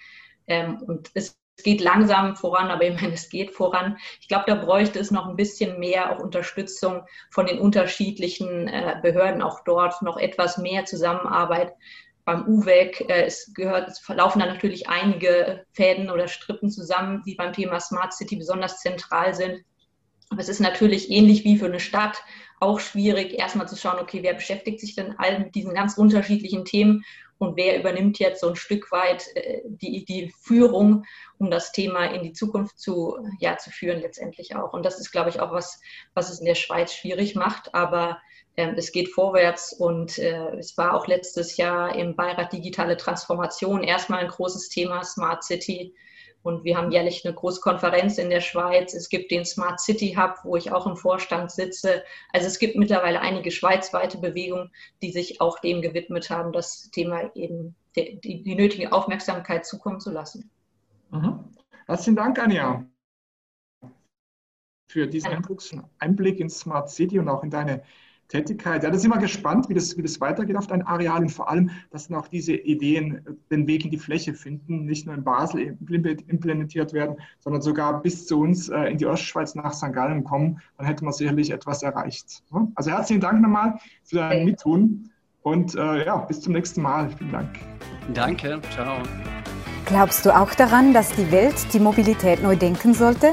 ähm, 0.48 0.82
und 0.86 1.10
es 1.14 1.38
geht 1.62 1.80
langsam 1.80 2.36
voran, 2.36 2.70
aber 2.70 2.84
ich 2.84 3.00
meine, 3.00 3.14
es 3.14 3.28
geht 3.28 3.54
voran. 3.54 3.96
Ich 4.20 4.28
glaube, 4.28 4.44
da 4.46 4.54
bräuchte 4.54 4.98
es 4.98 5.10
noch 5.10 5.26
ein 5.26 5.36
bisschen 5.36 5.78
mehr 5.78 6.12
auch 6.12 6.22
Unterstützung 6.22 7.02
von 7.30 7.46
den 7.46 7.58
unterschiedlichen 7.58 8.68
äh, 8.68 8.98
Behörden, 9.02 9.42
auch 9.42 9.60
dort 9.64 10.02
noch 10.02 10.18
etwas 10.18 10.58
mehr 10.58 10.84
Zusammenarbeit. 10.84 11.72
Beim 12.24 12.46
UWEC 12.46 13.08
äh, 13.08 13.24
es 13.24 13.54
gehört, 13.54 13.88
es 13.88 13.98
verlaufen 13.98 14.40
da 14.40 14.46
natürlich 14.46 14.88
einige 14.88 15.64
Fäden 15.72 16.10
oder 16.10 16.28
Strippen 16.28 16.70
zusammen, 16.70 17.22
die 17.24 17.36
beim 17.36 17.52
Thema 17.52 17.80
Smart 17.80 18.12
City 18.12 18.36
besonders 18.36 18.80
zentral 18.80 19.32
sind. 19.32 19.64
Aber 20.28 20.40
es 20.40 20.48
ist 20.48 20.60
natürlich 20.60 21.10
ähnlich 21.10 21.44
wie 21.44 21.56
für 21.56 21.66
eine 21.66 21.80
Stadt 21.80 22.22
auch 22.60 22.80
schwierig, 22.80 23.38
erstmal 23.38 23.68
zu 23.68 23.76
schauen, 23.76 24.00
okay, 24.00 24.22
wer 24.22 24.34
beschäftigt 24.34 24.80
sich 24.80 24.94
denn 24.94 25.14
all 25.18 25.38
mit 25.38 25.54
diesen 25.54 25.74
ganz 25.74 25.98
unterschiedlichen 25.98 26.64
Themen 26.64 27.04
und 27.38 27.56
wer 27.56 27.78
übernimmt 27.78 28.18
jetzt 28.18 28.40
so 28.40 28.48
ein 28.48 28.56
Stück 28.56 28.90
weit 28.92 29.26
äh, 29.34 29.60
die, 29.66 30.04
die 30.04 30.32
Führung, 30.40 31.04
um 31.38 31.50
das 31.50 31.72
Thema 31.72 32.06
in 32.06 32.22
die 32.22 32.32
Zukunft 32.32 32.78
zu, 32.78 33.18
ja, 33.40 33.58
zu 33.58 33.70
führen 33.70 34.00
letztendlich 34.00 34.56
auch. 34.56 34.72
Und 34.72 34.86
das 34.86 34.98
ist, 34.98 35.12
glaube 35.12 35.28
ich, 35.28 35.40
auch 35.40 35.52
was, 35.52 35.80
was 36.14 36.30
es 36.30 36.40
in 36.40 36.46
der 36.46 36.54
Schweiz 36.54 36.94
schwierig 36.94 37.34
macht. 37.34 37.74
Aber 37.74 38.18
ähm, 38.56 38.74
es 38.78 38.90
geht 38.90 39.10
vorwärts 39.10 39.74
und 39.74 40.18
äh, 40.18 40.56
es 40.56 40.78
war 40.78 40.94
auch 40.94 41.06
letztes 41.06 41.58
Jahr 41.58 41.94
im 41.94 42.16
Beirat 42.16 42.54
Digitale 42.54 42.96
Transformation 42.96 43.82
erstmal 43.82 44.20
ein 44.20 44.30
großes 44.30 44.70
Thema, 44.70 45.04
Smart 45.04 45.44
City. 45.44 45.94
Und 46.46 46.62
wir 46.62 46.76
haben 46.76 46.92
jährlich 46.92 47.26
eine 47.26 47.34
große 47.34 47.60
Konferenz 47.60 48.18
in 48.18 48.30
der 48.30 48.40
Schweiz. 48.40 48.94
Es 48.94 49.08
gibt 49.08 49.32
den 49.32 49.44
Smart 49.44 49.80
City 49.80 50.14
Hub, 50.16 50.36
wo 50.44 50.54
ich 50.54 50.70
auch 50.70 50.86
im 50.86 50.96
Vorstand 50.96 51.50
sitze. 51.50 52.04
Also 52.32 52.46
es 52.46 52.60
gibt 52.60 52.76
mittlerweile 52.76 53.20
einige 53.20 53.50
schweizweite 53.50 54.18
Bewegungen, 54.18 54.70
die 55.02 55.10
sich 55.10 55.40
auch 55.40 55.58
dem 55.58 55.82
gewidmet 55.82 56.30
haben, 56.30 56.52
das 56.52 56.88
Thema 56.92 57.34
eben 57.34 57.74
die, 57.96 58.20
die, 58.20 58.44
die 58.44 58.54
nötige 58.54 58.92
Aufmerksamkeit 58.92 59.66
zukommen 59.66 59.98
zu 59.98 60.12
lassen. 60.12 60.48
Mhm. 61.10 61.50
Herzlichen 61.86 62.14
Dank, 62.14 62.38
Anja, 62.38 62.86
für 64.88 65.08
diesen 65.08 65.32
Einblick 65.98 66.38
in 66.38 66.48
Smart 66.48 66.90
City 66.90 67.18
und 67.18 67.28
auch 67.28 67.42
in 67.42 67.50
deine 67.50 67.82
Tätigkeit. 68.28 68.82
Ja, 68.82 68.90
da 68.90 68.98
sind 68.98 69.12
wir 69.12 69.18
gespannt, 69.18 69.68
wie 69.68 69.74
das, 69.74 69.96
wie 69.96 70.02
das 70.02 70.20
weitergeht 70.20 70.56
auf 70.56 70.66
dein 70.66 70.82
Areal 70.82 71.22
und 71.22 71.30
vor 71.30 71.48
allem, 71.48 71.70
dass 71.90 72.08
dann 72.08 72.16
auch 72.16 72.28
diese 72.28 72.54
Ideen 72.54 73.20
den 73.50 73.66
Weg 73.66 73.84
in 73.84 73.90
die 73.90 73.98
Fläche 73.98 74.34
finden, 74.34 74.84
nicht 74.84 75.06
nur 75.06 75.14
in 75.14 75.22
Basel 75.24 75.76
implementiert 75.88 76.92
werden, 76.92 77.16
sondern 77.38 77.62
sogar 77.62 78.02
bis 78.02 78.26
zu 78.26 78.40
uns 78.40 78.68
äh, 78.68 78.84
in 78.84 78.98
die 78.98 79.06
Ostschweiz 79.06 79.54
nach 79.54 79.72
St. 79.72 79.92
Gallen 79.92 80.24
kommen. 80.24 80.60
Dann 80.76 80.86
hätte 80.86 81.04
man 81.04 81.12
sicherlich 81.12 81.50
etwas 81.50 81.82
erreicht. 81.82 82.42
Also 82.74 82.90
herzlichen 82.90 83.20
Dank 83.20 83.40
nochmal 83.40 83.78
für 84.04 84.16
dein 84.16 84.44
Mittun 84.44 85.10
und 85.42 85.76
äh, 85.76 86.04
ja, 86.04 86.16
bis 86.16 86.40
zum 86.40 86.54
nächsten 86.54 86.82
Mal. 86.82 87.08
Vielen 87.16 87.32
Dank. 87.32 87.48
Danke, 88.12 88.60
ciao. 88.72 88.98
Glaubst 89.86 90.26
du 90.26 90.36
auch 90.36 90.52
daran, 90.54 90.92
dass 90.92 91.12
die 91.12 91.30
Welt 91.30 91.54
die 91.72 91.78
Mobilität 91.78 92.42
neu 92.42 92.56
denken 92.56 92.92
sollte? 92.92 93.32